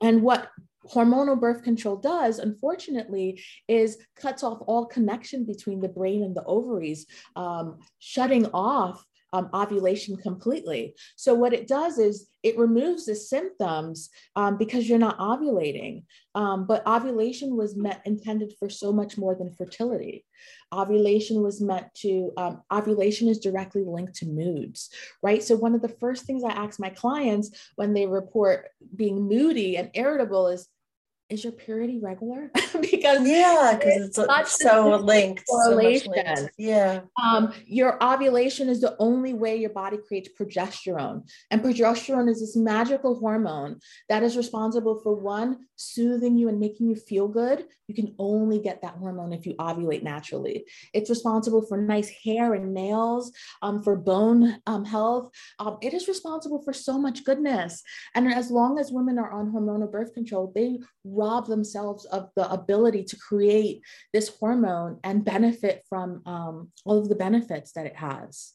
and 0.02 0.22
what 0.22 0.50
hormonal 0.92 1.40
birth 1.40 1.64
control 1.64 1.98
does, 1.98 2.40
unfortunately, 2.40 3.44
is 3.68 3.98
cuts 4.16 4.44
off 4.44 4.60
all 4.68 4.86
connection 4.86 5.46
between 5.46 5.80
the 5.80 5.90
brain 5.90 6.24
and 6.24 6.36
the 6.36 6.44
ovaries, 6.44 7.06
um, 7.36 7.80
shutting 8.00 8.46
off 8.54 9.04
um, 9.34 9.50
ovulation 9.54 10.16
completely. 10.18 10.96
So, 11.16 11.34
what 11.34 11.54
it 11.54 11.68
does 11.68 11.98
is 11.98 12.30
it 12.44 12.58
removes 12.58 13.06
the 13.06 13.16
symptoms 13.16 14.10
um, 14.36 14.58
because 14.58 14.88
you're 14.88 15.00
not 15.00 15.20
ovulating. 15.20 16.04
Um, 16.34 16.66
but 16.68 16.88
ovulation 16.88 17.56
was 17.56 17.76
meant 17.76 18.00
intended 18.06 18.54
for 18.60 18.70
so 18.70 18.94
much 18.94 19.18
more 19.18 19.36
than 19.36 19.54
fertility. 19.54 20.24
Ovulation 20.74 21.42
was 21.42 21.60
meant 21.60 21.88
to, 21.96 22.32
um, 22.38 22.62
ovulation 22.72 23.28
is 23.28 23.40
directly 23.40 23.84
linked 23.84 24.16
to 24.16 24.28
moods, 24.28 24.90
right? 25.22 25.44
So, 25.44 25.56
one 25.58 25.76
of 25.76 25.82
the 25.82 25.96
first 26.00 26.26
things 26.26 26.44
I 26.44 26.52
ask 26.52 26.80
my 26.80 26.90
clients 26.90 27.52
when 27.76 27.94
they 27.94 28.06
report 28.06 28.70
being 28.96 29.28
moody 29.28 29.78
and 29.78 29.90
irritable 29.94 30.48
is, 30.48 30.68
is 31.30 31.44
your 31.44 31.54
purity 31.54 32.00
regular? 32.00 32.50
because 32.82 33.28
yeah, 33.28 33.76
because 33.78 34.08
it's, 34.08 34.18
it's 34.18 34.60
so 34.60 34.96
linked. 34.96 35.46
Correlation. 35.46 36.14
So 36.14 36.22
linked. 36.36 36.54
Yeah. 36.58 37.02
Um, 37.22 37.54
your 37.66 38.02
ovulation 38.02 38.70
is 38.70 38.82
the 38.82 38.96
only 39.00 39.34
way 39.34 39.58
your 39.58 39.70
body 39.72 39.98
creates 40.08 40.30
progesterone. 40.40 41.30
And 41.52 41.62
progesterone 41.62 42.30
is 42.30 42.40
this 42.40 42.56
magical 42.56 43.20
hormone 43.20 43.80
that 44.08 44.24
is 44.24 44.38
responsible 44.38 45.02
for 45.02 45.16
one, 45.16 45.66
soothing 45.76 46.38
you 46.38 46.48
and 46.48 46.60
making 46.60 46.88
you 46.88 46.96
feel 46.96 47.28
good. 47.28 47.66
You 47.88 47.96
can 47.96 48.16
only 48.20 48.60
get 48.60 48.82
that 48.82 48.96
hormone 48.96 49.34
if 49.34 49.46
you 49.46 49.56
ovulate 49.56 50.04
naturally. 50.04 50.66
It's 50.94 51.10
responsible 51.10 51.62
for 51.62 51.78
nice 51.78 52.10
hair 52.10 52.54
and 52.54 52.74
nails, 52.74 53.32
um, 53.62 53.82
for 53.82 53.96
bone 53.96 54.62
um, 54.66 54.84
health. 54.84 55.32
Um, 55.60 55.78
it 55.82 55.94
is 55.94 56.08
responsible 56.08 56.62
for 56.64 56.74
so 56.74 56.98
much 56.98 57.24
goodness. 57.24 57.84
And 58.14 58.32
as 58.32 58.52
long 58.52 58.80
as 58.80 58.92
women 58.92 59.18
are 59.18 59.32
on 59.32 59.52
hormonal 59.52 59.92
birth 59.92 60.14
control, 60.14 60.52
they 60.54 60.80
rob 61.18 61.48
themselves 61.48 62.06
of 62.06 62.30
the 62.36 62.50
ability 62.50 63.04
to 63.06 63.18
create 63.18 63.82
this 64.14 64.30
hormone 64.40 65.00
and 65.04 65.26
benefit 65.26 65.84
from 65.90 66.22
um, 66.26 66.72
all 66.86 67.00
of 67.00 67.10
the 67.10 67.16
benefits 67.16 67.74
that 67.74 67.86
it 67.88 67.96
has. 67.96 68.54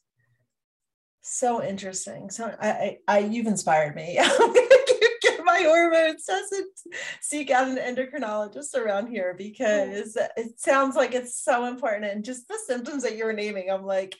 So 1.22 1.62
interesting. 1.62 2.30
So 2.30 2.54
I, 2.60 2.68
I, 2.68 2.98
I 3.08 3.18
you've 3.20 3.46
inspired 3.46 3.94
me. 3.94 4.14
Get 5.22 5.44
my 5.44 5.60
hormones. 5.60 6.24
Doesn't 6.24 6.72
seek 7.20 7.50
out 7.50 7.68
an 7.68 7.76
endocrinologist 7.76 8.74
around 8.74 9.06
here 9.08 9.34
because 9.36 10.16
it 10.36 10.58
sounds 10.58 10.96
like 10.96 11.14
it's 11.14 11.40
so 11.40 11.66
important. 11.66 12.10
And 12.10 12.24
just 12.24 12.48
the 12.48 12.58
symptoms 12.66 13.04
that 13.04 13.16
you 13.16 13.24
were 13.24 13.32
naming, 13.32 13.70
I'm 13.70 13.84
like, 13.84 14.16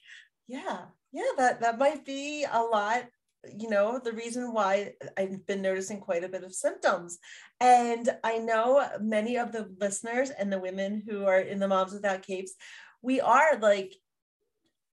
yeah, 0.46 0.82
yeah, 1.12 1.22
that 1.38 1.60
that 1.60 1.78
might 1.78 2.04
be 2.04 2.46
a 2.50 2.62
lot 2.62 3.04
you 3.58 3.68
know 3.68 4.00
the 4.02 4.12
reason 4.12 4.52
why 4.52 4.92
i've 5.16 5.44
been 5.46 5.62
noticing 5.62 6.00
quite 6.00 6.24
a 6.24 6.28
bit 6.28 6.44
of 6.44 6.54
symptoms. 6.54 7.18
And 7.60 8.08
i 8.24 8.38
know 8.38 8.88
many 9.00 9.36
of 9.38 9.52
the 9.52 9.68
listeners 9.80 10.30
and 10.30 10.52
the 10.52 10.60
women 10.60 11.02
who 11.06 11.24
are 11.24 11.40
in 11.40 11.58
the 11.58 11.68
moms 11.68 11.92
without 11.92 12.22
capes 12.22 12.52
we 13.02 13.20
are 13.20 13.58
like 13.60 13.94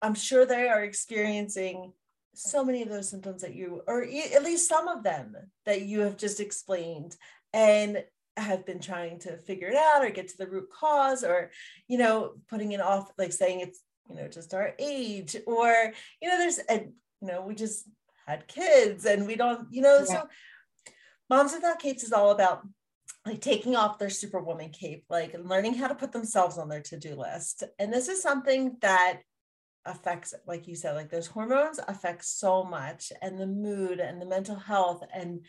i'm 0.01 0.15
sure 0.15 0.45
they 0.45 0.67
are 0.67 0.83
experiencing 0.83 1.93
so 2.33 2.63
many 2.63 2.83
of 2.83 2.89
those 2.89 3.09
symptoms 3.09 3.41
that 3.41 3.55
you 3.55 3.81
or 3.87 4.03
at 4.03 4.43
least 4.43 4.69
some 4.69 4.87
of 4.87 5.03
them 5.03 5.35
that 5.65 5.83
you 5.83 6.01
have 6.01 6.17
just 6.17 6.39
explained 6.39 7.15
and 7.53 8.03
have 8.37 8.65
been 8.65 8.79
trying 8.79 9.17
to 9.17 9.37
figure 9.37 9.69
it 9.69 9.75
out 9.75 10.03
or 10.03 10.09
get 10.09 10.27
to 10.27 10.37
the 10.37 10.47
root 10.47 10.69
cause 10.69 11.23
or 11.23 11.51
you 11.87 11.97
know 11.97 12.33
putting 12.49 12.73
it 12.73 12.81
off 12.81 13.11
like 13.17 13.31
saying 13.31 13.61
it's 13.61 13.79
you 14.09 14.15
know 14.15 14.27
just 14.27 14.53
our 14.53 14.73
age 14.77 15.35
or 15.47 15.93
you 16.21 16.29
know 16.29 16.37
there's 16.37 16.59
a 16.69 16.87
you 17.21 17.27
know 17.27 17.41
we 17.41 17.55
just 17.55 17.87
had 18.25 18.47
kids 18.47 19.05
and 19.05 19.27
we 19.27 19.35
don't, 19.35 19.71
you 19.71 19.81
know, 19.81 19.99
yeah. 19.99 20.05
so 20.05 20.27
Moms 21.29 21.53
Without 21.53 21.79
Capes 21.79 22.03
is 22.03 22.11
all 22.11 22.31
about 22.31 22.67
like 23.25 23.41
taking 23.41 23.75
off 23.75 23.97
their 23.97 24.09
superwoman 24.09 24.69
cape, 24.69 25.05
like 25.09 25.35
learning 25.43 25.73
how 25.73 25.87
to 25.87 25.95
put 25.95 26.11
themselves 26.11 26.57
on 26.57 26.69
their 26.69 26.81
to-do 26.81 27.15
list. 27.15 27.63
And 27.79 27.91
this 27.91 28.07
is 28.07 28.21
something 28.21 28.77
that 28.81 29.21
affects, 29.85 30.33
like 30.45 30.67
you 30.67 30.75
said, 30.75 30.93
like 30.93 31.09
those 31.09 31.27
hormones 31.27 31.79
affect 31.87 32.25
so 32.25 32.63
much 32.63 33.11
and 33.21 33.39
the 33.39 33.47
mood 33.47 33.99
and 33.99 34.21
the 34.21 34.25
mental 34.25 34.55
health 34.55 35.03
and 35.13 35.45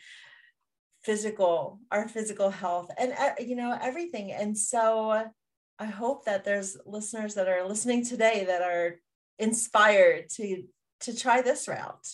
physical, 1.03 1.79
our 1.91 2.07
physical 2.07 2.49
health 2.49 2.89
and, 2.97 3.13
uh, 3.13 3.31
you 3.39 3.55
know, 3.55 3.77
everything. 3.79 4.31
And 4.31 4.57
so 4.57 5.29
I 5.79 5.85
hope 5.85 6.25
that 6.25 6.43
there's 6.43 6.77
listeners 6.85 7.35
that 7.35 7.47
are 7.47 7.67
listening 7.67 8.03
today 8.03 8.45
that 8.47 8.61
are 8.61 8.99
inspired 9.39 10.29
to 10.29 10.63
to 11.01 11.15
try 11.15 11.41
this 11.41 11.67
route. 11.67 12.07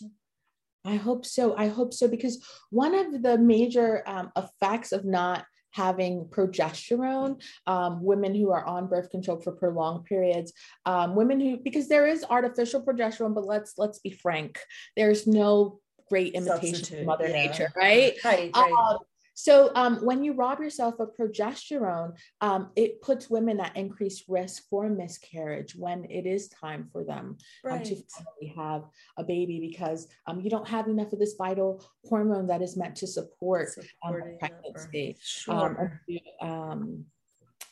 I 0.86 0.96
hope 0.96 1.26
so. 1.26 1.56
I 1.56 1.68
hope 1.68 1.94
so 1.94 2.08
because 2.08 2.46
one 2.70 2.94
of 2.94 3.22
the 3.24 3.38
major 3.38 4.04
um, 4.06 4.32
effects 4.36 4.92
of 4.92 5.06
not 5.06 5.46
having 5.72 6.26
progesterone, 6.26 7.42
um, 7.66 8.04
women 8.04 8.36
who 8.36 8.52
are 8.52 8.64
on 8.64 8.88
birth 8.88 9.10
control 9.10 9.40
for 9.40 9.54
prolonged 9.54 10.06
periods, 10.06 10.54
um, 10.86 11.16
women 11.16 11.40
who 11.40 11.58
because 11.58 11.88
there 11.88 12.06
is 12.06 12.26
artificial 12.30 12.82
progesterone, 12.82 13.34
but 13.34 13.46
let's 13.46 13.74
let's 13.78 14.00
be 14.00 14.12
frank, 14.12 14.60
there's 14.96 15.26
no 15.26 15.80
great 16.10 16.34
imitation 16.34 16.76
Substitute, 16.76 17.00
of 17.00 17.06
Mother 17.06 17.28
yeah. 17.28 17.48
Nature, 17.48 17.74
right? 17.76 18.14
Right. 18.24 18.52
right. 18.56 18.98
Um, 19.34 19.38
so 19.44 19.72
um, 19.76 19.98
when 20.06 20.24
you 20.24 20.34
rob 20.34 20.60
yourself 20.60 21.00
of 21.00 21.16
progesterone, 21.18 22.14
um, 22.42 22.70
it 22.76 23.02
puts 23.02 23.30
women 23.30 23.60
at 23.60 23.76
increased 23.76 24.26
risk 24.28 24.64
for 24.70 24.90
miscarriage 24.90 25.76
when 25.76 26.06
it 26.06 26.26
is 26.26 26.50
time 26.50 26.90
for 26.92 27.04
them 27.04 27.38
right. 27.64 27.78
um, 27.78 27.84
to 27.84 27.96
finally 27.96 28.54
have 28.56 28.84
a 29.18 29.24
baby 29.24 29.60
because 29.60 30.08
um, 30.28 30.40
you 30.42 30.50
don't 30.50 30.68
have 30.68 30.88
enough 30.88 31.14
of 31.14 31.20
this 31.20 31.36
vital 31.38 31.84
hormone 32.06 32.48
that 32.48 32.62
is 32.62 32.78
meant 32.78 32.96
to 32.98 33.08
support 33.08 33.70
um, 34.06 34.16
pregnancy. 34.40 35.18
Sure. 35.22 36.02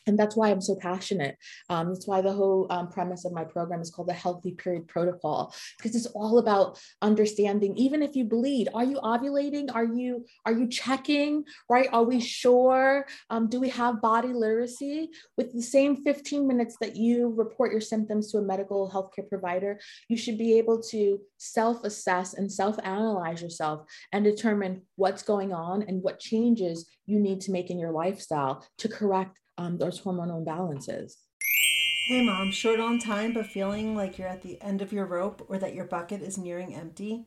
And 0.06 0.18
that's 0.18 0.36
why 0.36 0.50
I'm 0.50 0.60
so 0.60 0.76
passionate. 0.76 1.36
Um, 1.68 1.88
that's 1.88 2.06
why 2.06 2.20
the 2.20 2.32
whole 2.32 2.66
um, 2.70 2.88
premise 2.88 3.24
of 3.24 3.32
my 3.32 3.44
program 3.44 3.80
is 3.80 3.90
called 3.90 4.08
the 4.08 4.12
Healthy 4.12 4.52
Period 4.52 4.88
Protocol, 4.88 5.54
because 5.76 5.94
it's 5.94 6.06
all 6.06 6.38
about 6.38 6.78
understanding. 7.00 7.76
Even 7.76 8.02
if 8.02 8.16
you 8.16 8.24
bleed, 8.24 8.68
are 8.74 8.84
you 8.84 8.98
ovulating? 8.98 9.74
Are 9.74 9.84
you 9.84 10.24
are 10.44 10.52
you 10.52 10.68
checking? 10.68 11.44
Right? 11.68 11.88
Are 11.92 12.04
we 12.04 12.20
sure? 12.20 13.06
Um, 13.30 13.48
do 13.48 13.60
we 13.60 13.68
have 13.70 14.02
body 14.02 14.32
literacy? 14.32 15.10
With 15.36 15.52
the 15.52 15.62
same 15.62 16.02
15 16.04 16.46
minutes 16.46 16.76
that 16.80 16.96
you 16.96 17.28
report 17.28 17.72
your 17.72 17.80
symptoms 17.80 18.32
to 18.32 18.38
a 18.38 18.42
medical 18.42 18.90
healthcare 18.90 19.28
provider, 19.28 19.78
you 20.08 20.16
should 20.16 20.38
be 20.38 20.58
able 20.58 20.82
to 20.90 21.20
self-assess 21.38 22.34
and 22.34 22.50
self-analyze 22.50 23.42
yourself 23.42 23.86
and 24.12 24.24
determine 24.24 24.82
what's 24.96 25.22
going 25.22 25.52
on 25.52 25.82
and 25.82 26.02
what 26.02 26.18
changes 26.18 26.88
you 27.06 27.18
need 27.18 27.40
to 27.42 27.52
make 27.52 27.70
in 27.70 27.78
your 27.78 27.90
lifestyle 27.90 28.66
to 28.78 28.88
correct 28.88 29.38
um, 29.62 29.78
those 29.78 30.00
hormonal 30.00 30.44
imbalances. 30.44 31.16
Hey, 32.08 32.24
mom, 32.24 32.50
short 32.50 32.80
on 32.80 32.98
time, 32.98 33.32
but 33.32 33.46
feeling 33.46 33.94
like 33.94 34.18
you're 34.18 34.26
at 34.28 34.42
the 34.42 34.60
end 34.60 34.82
of 34.82 34.92
your 34.92 35.06
rope 35.06 35.46
or 35.48 35.56
that 35.58 35.74
your 35.74 35.84
bucket 35.84 36.20
is 36.20 36.36
nearing 36.36 36.74
empty? 36.74 37.26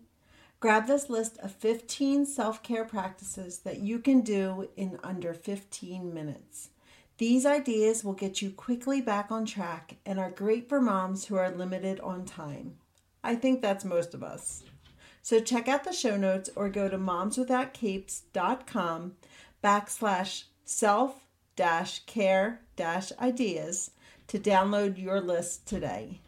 Grab 0.59 0.87
this 0.87 1.09
list 1.09 1.37
of 1.39 1.53
15 1.53 2.25
self 2.25 2.61
care 2.61 2.83
practices 2.83 3.59
that 3.59 3.79
you 3.79 3.99
can 3.99 4.19
do 4.21 4.67
in 4.75 4.99
under 5.03 5.33
15 5.33 6.13
minutes. 6.13 6.71
These 7.17 7.45
ideas 7.45 8.03
will 8.03 8.11
get 8.13 8.41
you 8.41 8.51
quickly 8.51 8.99
back 8.99 9.31
on 9.31 9.45
track 9.45 9.95
and 10.05 10.19
are 10.19 10.29
great 10.29 10.67
for 10.67 10.81
moms 10.81 11.23
who 11.25 11.37
are 11.37 11.49
limited 11.49 12.01
on 12.01 12.25
time. 12.25 12.75
I 13.23 13.35
think 13.35 13.61
that's 13.61 13.85
most 13.85 14.13
of 14.13 14.21
us. 14.21 14.63
So 15.21 15.39
check 15.39 15.69
out 15.69 15.85
the 15.85 15.93
show 15.93 16.17
notes 16.17 16.49
or 16.55 16.69
go 16.69 16.89
to 16.89 16.97
momswithoutcapes.com 16.97 19.13
backslash 19.63 20.43
self 20.65 21.24
care 22.05 22.61
dash 22.75 23.11
ideas 23.19 23.91
to 24.27 24.39
download 24.39 25.01
your 25.01 25.21
list 25.21 25.67
today. 25.67 26.19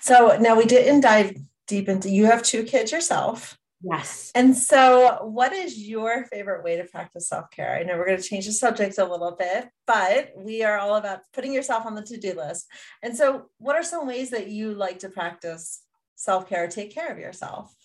So 0.00 0.36
now 0.40 0.56
we 0.56 0.66
didn't 0.66 1.00
dive 1.00 1.36
deep 1.66 1.88
into 1.88 2.10
you 2.10 2.26
have 2.26 2.42
two 2.42 2.64
kids 2.64 2.92
yourself. 2.92 3.58
Yes. 3.82 4.32
And 4.34 4.56
so, 4.56 5.18
what 5.22 5.52
is 5.52 5.86
your 5.86 6.24
favorite 6.26 6.64
way 6.64 6.76
to 6.76 6.84
practice 6.84 7.28
self 7.28 7.50
care? 7.50 7.76
I 7.76 7.82
know 7.82 7.98
we're 7.98 8.06
going 8.06 8.20
to 8.20 8.28
change 8.28 8.46
the 8.46 8.52
subject 8.52 8.96
a 8.98 9.04
little 9.04 9.36
bit, 9.38 9.68
but 9.86 10.32
we 10.34 10.64
are 10.64 10.78
all 10.78 10.96
about 10.96 11.20
putting 11.34 11.52
yourself 11.52 11.84
on 11.84 11.94
the 11.94 12.02
to 12.02 12.16
do 12.16 12.32
list. 12.32 12.66
And 13.02 13.14
so, 13.14 13.50
what 13.58 13.76
are 13.76 13.82
some 13.82 14.06
ways 14.06 14.30
that 14.30 14.48
you 14.48 14.74
like 14.74 15.00
to 15.00 15.10
practice 15.10 15.82
self 16.14 16.48
care, 16.48 16.66
take 16.68 16.94
care 16.94 17.12
of 17.12 17.18
yourself? 17.18 17.75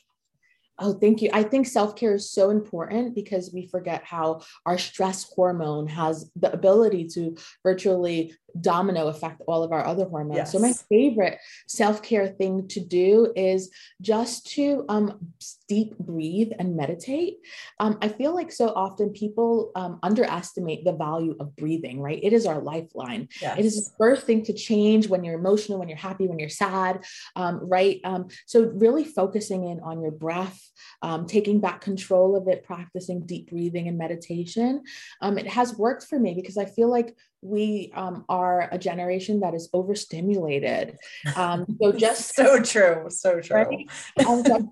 Oh, 0.79 0.93
thank 0.93 1.21
you. 1.21 1.29
I 1.31 1.43
think 1.43 1.67
self 1.67 1.95
care 1.95 2.15
is 2.15 2.31
so 2.31 2.49
important 2.49 3.13
because 3.13 3.51
we 3.53 3.67
forget 3.67 4.03
how 4.03 4.41
our 4.65 4.77
stress 4.77 5.31
hormone 5.35 5.87
has 5.87 6.31
the 6.35 6.51
ability 6.51 7.07
to 7.09 7.35
virtually 7.63 8.33
domino 8.59 9.07
affect 9.07 9.41
all 9.47 9.63
of 9.63 9.71
our 9.71 9.85
other 9.85 10.05
hormones. 10.05 10.37
Yes. 10.37 10.51
So 10.51 10.59
my 10.59 10.73
favorite 10.89 11.39
self-care 11.67 12.27
thing 12.27 12.67
to 12.69 12.79
do 12.79 13.31
is 13.35 13.69
just 14.01 14.47
to 14.51 14.85
um, 14.89 15.19
deep 15.67 15.97
breathe 15.97 16.51
and 16.59 16.75
meditate. 16.75 17.37
Um, 17.79 17.97
I 18.01 18.09
feel 18.09 18.33
like 18.33 18.51
so 18.51 18.69
often 18.69 19.11
people 19.11 19.71
um, 19.75 19.99
underestimate 20.03 20.83
the 20.83 20.93
value 20.93 21.35
of 21.39 21.55
breathing, 21.55 22.01
right? 22.01 22.19
It 22.21 22.33
is 22.33 22.45
our 22.45 22.59
lifeline. 22.59 23.29
Yes. 23.41 23.59
It 23.59 23.65
is 23.65 23.89
the 23.89 23.95
first 23.97 24.25
thing 24.25 24.43
to 24.45 24.53
change 24.53 25.07
when 25.07 25.23
you're 25.23 25.39
emotional, 25.39 25.79
when 25.79 25.87
you're 25.87 25.97
happy, 25.97 26.27
when 26.27 26.39
you're 26.39 26.49
sad, 26.49 27.05
um, 27.35 27.59
right? 27.63 27.99
Um, 28.03 28.27
so 28.45 28.65
really 28.65 29.05
focusing 29.05 29.67
in 29.67 29.79
on 29.79 30.01
your 30.01 30.11
breath, 30.11 30.60
um, 31.01 31.25
taking 31.25 31.59
back 31.59 31.81
control 31.81 32.35
of 32.35 32.47
it, 32.47 32.63
practicing 32.63 33.25
deep 33.25 33.49
breathing 33.49 33.87
and 33.87 33.97
meditation. 33.97 34.83
it 35.21 35.47
has 35.47 35.77
worked 35.77 36.05
for 36.05 36.19
me 36.19 36.33
because 36.33 36.57
I 36.57 36.65
feel 36.65 36.89
like 36.89 37.15
we 37.41 37.91
um, 37.95 38.23
are 38.29 38.69
a 38.71 38.77
generation 38.77 39.39
that 39.39 39.55
is 39.55 39.69
overstimulated. 39.73 40.97
Um, 41.35 41.65
so 41.81 41.91
just 41.97 42.35
so 42.35 42.61
true, 42.61 43.07
so 43.09 43.41
true. 43.41 43.55
Right? 43.57 43.89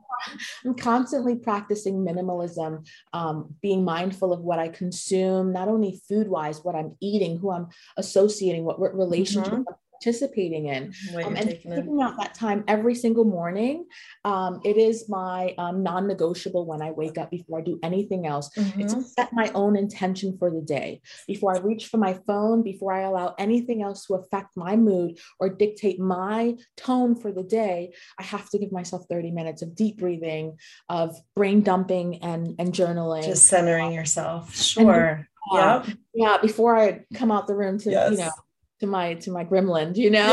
I'm 0.66 0.76
constantly 0.76 1.36
practicing 1.36 2.06
minimalism, 2.06 2.88
um, 3.14 3.56
being 3.62 3.84
mindful 3.84 4.34
of 4.34 4.42
what 4.42 4.60
I 4.60 4.70
consume, 4.70 5.52
not 5.52 5.68
only 5.68 6.00
food 6.08 6.28
wise, 6.28 6.64
what 6.64 6.76
I'm 6.76 6.96
eating, 7.02 7.40
who 7.40 7.52
I'm 7.52 7.68
associating, 7.98 8.66
what, 8.66 8.80
what 8.80 8.96
relationship 8.96 9.54
mm-hmm 9.54 9.74
participating 10.00 10.68
in 10.68 10.94
um, 11.24 11.36
and 11.36 11.50
taking 11.50 11.72
in. 11.72 12.02
out 12.02 12.18
that 12.18 12.34
time 12.34 12.64
every 12.68 12.96
single 12.96 13.26
morning 13.26 13.86
um, 14.26 14.60
it 14.64 14.78
is 14.78 15.10
my 15.10 15.54
um, 15.58 15.84
non-negotiable 15.84 16.66
when 16.66 16.82
i 16.82 16.92
wake 16.92 17.18
up 17.18 17.30
before 17.30 17.60
i 17.60 17.62
do 17.62 17.80
anything 17.84 18.26
else 18.26 18.50
mm-hmm. 18.58 18.82
it's 18.82 18.94
to 18.94 19.02
set 19.02 19.32
my 19.34 19.52
own 19.54 19.76
intention 19.76 20.38
for 20.38 20.50
the 20.50 20.62
day 20.62 21.02
before 21.28 21.56
i 21.56 21.60
reach 21.60 21.88
for 21.88 21.98
my 21.98 22.18
phone 22.26 22.64
before 22.64 22.94
i 22.94 23.02
allow 23.02 23.36
anything 23.38 23.82
else 23.82 24.06
to 24.06 24.14
affect 24.14 24.56
my 24.56 24.76
mood 24.76 25.18
or 25.40 25.50
dictate 25.50 26.00
my 26.00 26.56
tone 26.78 27.16
for 27.16 27.32
the 27.32 27.44
day 27.44 27.92
i 28.18 28.24
have 28.24 28.50
to 28.50 28.58
give 28.58 28.72
myself 28.72 29.04
30 29.10 29.32
minutes 29.32 29.62
of 29.62 29.76
deep 29.76 29.98
breathing 29.98 30.58
of 30.88 31.16
brain 31.36 31.62
dumping 31.62 32.24
and 32.24 32.56
and 32.60 32.74
journaling 32.74 33.24
just 33.24 33.48
centering 33.48 33.92
yourself 33.92 34.56
sure 34.56 35.28
yeah 35.54 35.86
yeah 36.14 36.38
before 36.38 36.78
i 36.78 37.04
come 37.14 37.32
out 37.32 37.48
the 37.48 37.56
room 37.56 37.78
to 37.78 37.90
yes. 37.92 38.12
you 38.12 38.18
know 38.18 38.32
to 38.80 38.88
my 38.88 39.16
to 39.16 39.32
my 39.32 39.44
gremlin, 39.44 39.96
you 39.96 40.10
know? 40.10 40.28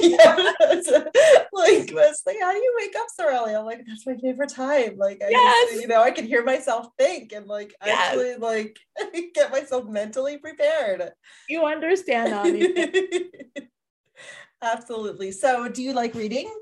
yeah. 0.00 0.36
like 1.52 1.90
Wesley, 1.94 2.34
how 2.40 2.52
do 2.52 2.58
you 2.58 2.74
wake 2.78 2.94
up 2.96 3.06
so 3.14 3.26
early? 3.26 3.54
I'm 3.54 3.64
like, 3.64 3.84
that's 3.86 4.06
my 4.06 4.16
favorite 4.16 4.50
time. 4.50 4.96
Like 4.96 5.22
I 5.24 5.30
yes. 5.30 5.70
Just, 5.70 5.82
you 5.82 5.88
know, 5.88 6.02
I 6.02 6.10
can 6.10 6.26
hear 6.26 6.44
myself 6.44 6.88
think 6.98 7.32
and 7.32 7.46
like 7.46 7.74
yes. 7.84 8.08
actually 8.08 8.36
like 8.36 8.78
get 9.34 9.52
myself 9.52 9.86
mentally 9.88 10.38
prepared. 10.38 11.10
You 11.48 11.64
understand, 11.64 12.32
Ani. 12.46 13.30
Absolutely. 14.62 15.32
So 15.32 15.68
do 15.68 15.82
you 15.82 15.92
like 15.92 16.14
reading? 16.14 16.52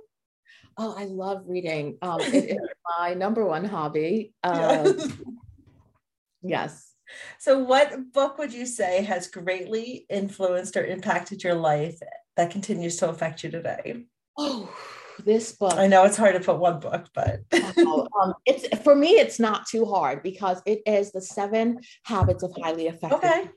Oh, 0.77 0.95
I 0.97 1.05
love 1.05 1.45
reading. 1.47 1.99
Um, 2.03 2.21
it 2.21 2.51
is 2.51 2.59
my 2.99 3.15
number 3.15 3.45
one 3.45 3.65
hobby. 3.65 4.33
Um, 4.43 4.97
yes. 6.43 6.92
So, 7.39 7.59
what 7.59 8.13
book 8.13 8.39
would 8.39 8.53
you 8.53 8.67
say 8.67 9.03
has 9.03 9.27
greatly 9.27 10.07
influenced 10.09 10.77
or 10.77 10.85
impacted 10.85 11.43
your 11.43 11.55
life 11.55 12.01
that 12.37 12.51
continues 12.51 12.97
to 12.99 13.09
affect 13.09 13.45
you 13.45 13.51
today? 13.51 14.05
Oh, 14.39 14.75
this 15.25 15.53
book. 15.53 15.75
I 15.75 15.87
know 15.87 16.05
it's 16.05 16.17
hard 16.17 16.35
to 16.35 16.41
put 16.41 16.59
one 16.59 16.81
book, 16.81 17.07
but 17.15 17.41
oh, 17.79 18.09
um, 18.21 18.35
it's 18.47 18.67
for 18.83 18.95
me. 18.95 19.11
It's 19.11 19.39
not 19.39 19.67
too 19.67 19.85
hard 19.85 20.23
because 20.23 20.63
it 20.67 20.83
is 20.87 21.13
the 21.13 21.21
Seven 21.21 21.81
Habits 22.05 22.43
of 22.43 22.53
Highly 22.61 22.89
Effective. 22.89 23.19
Okay. 23.19 23.51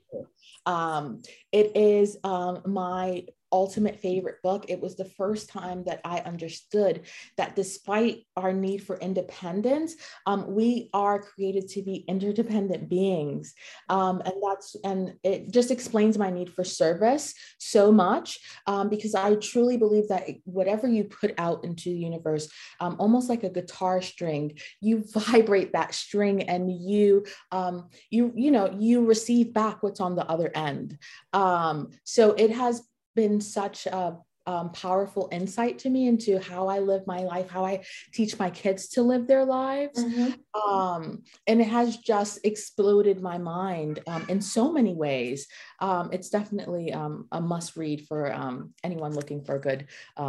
Um, 0.66 1.22
it 1.52 1.76
is 1.76 2.18
um, 2.24 2.62
my 2.66 3.24
ultimate 3.56 3.98
favorite 3.98 4.42
book. 4.42 4.66
It 4.68 4.82
was 4.82 4.96
the 4.96 5.06
first 5.06 5.48
time 5.48 5.82
that 5.84 6.02
I 6.04 6.18
understood 6.18 7.06
that 7.38 7.56
despite 7.56 8.26
our 8.36 8.52
need 8.52 8.82
for 8.84 8.98
independence, 8.98 9.94
um, 10.26 10.54
we 10.54 10.90
are 10.92 11.18
created 11.18 11.66
to 11.70 11.82
be 11.82 12.04
interdependent 12.06 12.90
beings. 12.90 13.54
Um, 13.88 14.20
and 14.26 14.34
that's, 14.46 14.76
and 14.84 15.14
it 15.24 15.50
just 15.50 15.70
explains 15.70 16.18
my 16.18 16.28
need 16.28 16.52
for 16.52 16.64
service 16.64 17.32
so 17.56 17.90
much 17.90 18.40
um, 18.66 18.90
because 18.90 19.14
I 19.14 19.34
truly 19.36 19.78
believe 19.78 20.08
that 20.08 20.28
whatever 20.44 20.86
you 20.86 21.04
put 21.04 21.32
out 21.38 21.64
into 21.64 21.88
the 21.88 21.96
universe, 21.96 22.50
um, 22.80 22.96
almost 22.98 23.30
like 23.30 23.42
a 23.42 23.48
guitar 23.48 24.02
string, 24.02 24.58
you 24.82 25.02
vibrate 25.14 25.72
that 25.72 25.94
string 25.94 26.42
and 26.42 26.70
you, 26.70 27.24
um, 27.52 27.88
you, 28.10 28.32
you 28.36 28.50
know, 28.50 28.76
you 28.78 29.06
receive 29.06 29.54
back 29.54 29.82
what's 29.82 30.00
on 30.00 30.14
the 30.14 30.26
other 30.26 30.50
end. 30.54 30.98
Um, 31.32 31.88
so 32.04 32.32
it 32.32 32.50
has 32.50 32.82
been 33.16 33.40
such 33.40 33.86
a 33.86 34.16
um, 34.46 34.70
powerful 34.70 35.28
insight 35.32 35.80
to 35.80 35.90
me 35.90 36.06
into 36.06 36.38
how 36.38 36.68
I 36.68 36.78
live 36.78 37.04
my 37.06 37.24
life, 37.24 37.50
how 37.50 37.64
I 37.64 37.84
teach 38.12 38.38
my 38.38 38.48
kids 38.48 38.88
to 38.90 39.02
live 39.02 39.26
their 39.26 39.44
lives. 39.44 40.02
Mm-hmm. 40.02 40.70
Um, 40.72 41.24
and 41.48 41.60
it 41.60 41.66
has 41.66 41.96
just 41.96 42.38
exploded 42.44 43.20
my 43.20 43.38
mind 43.38 44.00
um, 44.06 44.24
in 44.28 44.40
so 44.40 44.70
many 44.70 44.94
ways. 44.94 45.48
Um, 45.80 46.10
it's 46.12 46.28
definitely 46.28 46.92
um, 46.92 47.26
a 47.32 47.40
must 47.40 47.76
read 47.76 48.06
for 48.06 48.32
um, 48.32 48.72
anyone 48.84 49.14
looking 49.14 49.42
for 49.44 49.56
a 49.56 49.60
good 49.60 49.88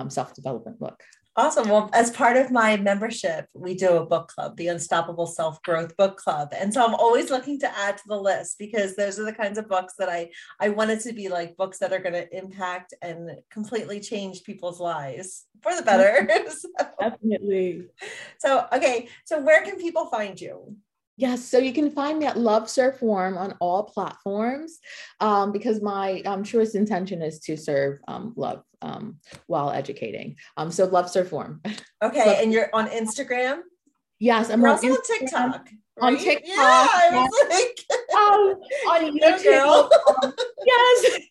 self 0.09 0.33
development 0.33 0.79
book. 0.79 1.03
Awesome. 1.39 1.69
Well, 1.69 1.87
as 1.93 2.09
part 2.09 2.35
of 2.35 2.49
my 2.49 2.77
membership, 2.77 3.45
we 3.53 3.75
do 3.75 3.97
a 3.97 4.05
book 4.05 4.29
club, 4.29 4.57
the 4.57 4.69
Unstoppable 4.69 5.27
Self 5.27 5.61
Growth 5.61 5.95
Book 5.95 6.17
Club. 6.17 6.49
And 6.51 6.73
so 6.73 6.83
I'm 6.83 6.95
always 6.95 7.29
looking 7.29 7.59
to 7.59 7.77
add 7.77 7.95
to 7.97 8.03
the 8.07 8.19
list 8.19 8.57
because 8.57 8.95
those 8.95 9.19
are 9.19 9.23
the 9.23 9.33
kinds 9.33 9.59
of 9.59 9.69
books 9.69 9.93
that 9.99 10.09
I 10.09 10.31
I 10.59 10.69
wanted 10.69 10.99
to 11.01 11.13
be 11.13 11.29
like 11.29 11.55
books 11.55 11.77
that 11.77 11.93
are 11.93 11.99
going 11.99 12.13
to 12.13 12.35
impact 12.35 12.95
and 13.03 13.29
completely 13.51 13.99
change 13.99 14.45
people's 14.45 14.79
lives 14.79 15.45
for 15.61 15.75
the 15.75 15.83
better. 15.83 16.27
so, 16.49 16.69
Definitely. 16.99 17.85
So, 18.39 18.65
okay. 18.73 19.07
So 19.25 19.39
where 19.39 19.63
can 19.63 19.77
people 19.77 20.07
find 20.07 20.41
you? 20.41 20.75
Yes, 21.17 21.43
so 21.43 21.57
you 21.57 21.73
can 21.73 21.89
find 21.89 22.19
me 22.19 22.27
at 22.27 22.37
Love 22.37 22.69
Serve 22.69 23.01
Warm 23.01 23.39
on 23.39 23.55
all 23.59 23.83
platforms 23.83 24.77
um, 25.19 25.51
because 25.51 25.81
my 25.81 26.21
um, 26.21 26.43
truest 26.43 26.75
intention 26.75 27.23
is 27.23 27.39
to 27.41 27.57
serve 27.57 27.99
um, 28.07 28.33
love 28.35 28.63
um, 28.83 29.17
while 29.47 29.71
educating. 29.71 30.35
Um, 30.57 30.69
so 30.71 30.85
Love 30.85 31.09
Serve 31.09 31.31
Warm. 31.31 31.61
Okay, 32.03 32.25
love- 32.25 32.37
and 32.43 32.53
you're 32.53 32.69
on 32.71 32.87
Instagram? 32.89 33.61
Yes, 34.19 34.51
I'm 34.51 34.63
on 34.63 34.69
also 34.71 34.87
on 34.89 34.97
TikTok. 35.03 35.67
Right? 35.99 36.13
On 36.13 36.17
TikTok. 36.17 36.47
Yeah, 36.47 36.55
I 36.57 37.09
was 37.13 37.49
like, 37.49 37.96
um, 38.15 38.55
on 38.89 39.17
YouTube. 39.17 39.89
Um, 40.23 40.33
yes. 40.65 41.21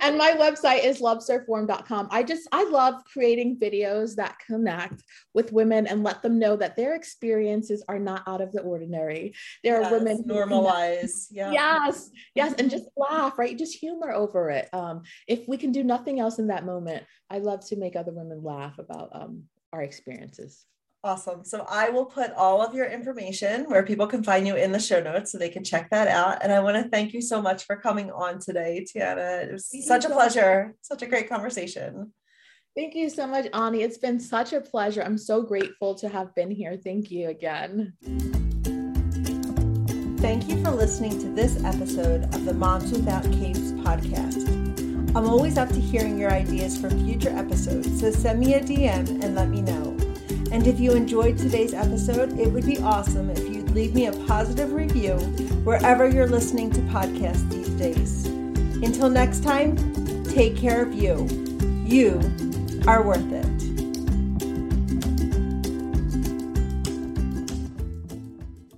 And 0.00 0.16
my 0.16 0.32
website 0.32 0.84
is 0.84 1.00
loveservewarm.com. 1.00 2.08
I 2.10 2.22
just, 2.22 2.48
I 2.52 2.64
love 2.64 3.04
creating 3.04 3.58
videos 3.58 4.14
that 4.16 4.38
connect 4.46 5.02
with 5.34 5.52
women 5.52 5.86
and 5.86 6.02
let 6.02 6.22
them 6.22 6.38
know 6.38 6.56
that 6.56 6.76
their 6.76 6.94
experiences 6.94 7.84
are 7.88 7.98
not 7.98 8.22
out 8.26 8.40
of 8.40 8.52
the 8.52 8.62
ordinary. 8.62 9.34
There 9.62 9.80
yes, 9.80 9.92
are 9.92 9.98
women 9.98 10.24
normalize. 10.24 11.26
Yeah. 11.30 11.52
Yes. 11.52 12.10
Yes. 12.34 12.54
And 12.54 12.70
just 12.70 12.84
laugh, 12.96 13.38
right? 13.38 13.56
Just 13.56 13.76
humor 13.76 14.12
over 14.12 14.50
it. 14.50 14.68
Um, 14.72 15.02
if 15.26 15.46
we 15.46 15.56
can 15.56 15.72
do 15.72 15.84
nothing 15.84 16.20
else 16.20 16.38
in 16.38 16.48
that 16.48 16.64
moment, 16.64 17.04
I 17.28 17.38
love 17.38 17.66
to 17.68 17.76
make 17.76 17.96
other 17.96 18.12
women 18.12 18.42
laugh 18.42 18.78
about 18.78 19.10
um, 19.12 19.44
our 19.72 19.82
experiences. 19.82 20.64
Awesome. 21.04 21.44
So 21.44 21.64
I 21.68 21.90
will 21.90 22.06
put 22.06 22.32
all 22.32 22.60
of 22.60 22.74
your 22.74 22.86
information 22.86 23.66
where 23.66 23.84
people 23.84 24.08
can 24.08 24.24
find 24.24 24.46
you 24.46 24.56
in 24.56 24.72
the 24.72 24.80
show 24.80 25.00
notes 25.00 25.30
so 25.30 25.38
they 25.38 25.48
can 25.48 25.62
check 25.62 25.90
that 25.90 26.08
out. 26.08 26.38
And 26.42 26.52
I 26.52 26.58
want 26.58 26.82
to 26.82 26.90
thank 26.90 27.12
you 27.12 27.22
so 27.22 27.40
much 27.40 27.64
for 27.64 27.76
coming 27.76 28.10
on 28.10 28.40
today, 28.40 28.84
Tiana. 28.84 29.44
It 29.44 29.52
was 29.52 29.68
thank 29.68 29.84
such 29.84 30.04
a 30.04 30.08
pleasure, 30.08 30.74
such 30.82 31.02
a 31.02 31.06
great 31.06 31.28
conversation. 31.28 32.12
Thank 32.74 32.94
you 32.94 33.10
so 33.10 33.26
much, 33.28 33.46
Ani. 33.54 33.82
It's 33.82 33.98
been 33.98 34.18
such 34.18 34.52
a 34.52 34.60
pleasure. 34.60 35.02
I'm 35.02 35.18
so 35.18 35.42
grateful 35.42 35.94
to 35.96 36.08
have 36.08 36.34
been 36.34 36.50
here. 36.50 36.76
Thank 36.76 37.10
you 37.10 37.28
again. 37.28 37.92
Thank 40.18 40.48
you 40.48 40.62
for 40.64 40.70
listening 40.72 41.18
to 41.20 41.28
this 41.28 41.62
episode 41.64 42.24
of 42.34 42.44
the 42.44 42.54
Moms 42.54 42.90
Without 42.92 43.24
Capes 43.32 43.72
podcast. 43.82 44.48
I'm 45.16 45.26
always 45.26 45.58
up 45.58 45.68
to 45.70 45.80
hearing 45.80 46.18
your 46.18 46.30
ideas 46.30 46.76
for 46.76 46.90
future 46.90 47.30
episodes, 47.30 48.00
so 48.00 48.10
send 48.10 48.38
me 48.40 48.54
a 48.54 48.60
DM 48.60 49.22
and 49.24 49.34
let 49.34 49.48
me 49.48 49.62
know. 49.62 49.97
And 50.50 50.66
if 50.66 50.80
you 50.80 50.92
enjoyed 50.92 51.36
today's 51.36 51.74
episode, 51.74 52.38
it 52.38 52.50
would 52.50 52.64
be 52.64 52.78
awesome 52.78 53.30
if 53.30 53.40
you'd 53.40 53.70
leave 53.70 53.94
me 53.94 54.06
a 54.06 54.12
positive 54.26 54.72
review 54.72 55.16
wherever 55.64 56.08
you're 56.08 56.28
listening 56.28 56.70
to 56.70 56.80
podcasts 56.82 57.48
these 57.50 57.68
days. 57.70 58.26
Until 58.82 59.10
next 59.10 59.42
time, 59.42 59.76
take 60.24 60.56
care 60.56 60.82
of 60.82 60.94
you. 60.94 61.26
You 61.84 62.20
are 62.86 63.02
worth 63.02 63.32
it. 63.32 63.57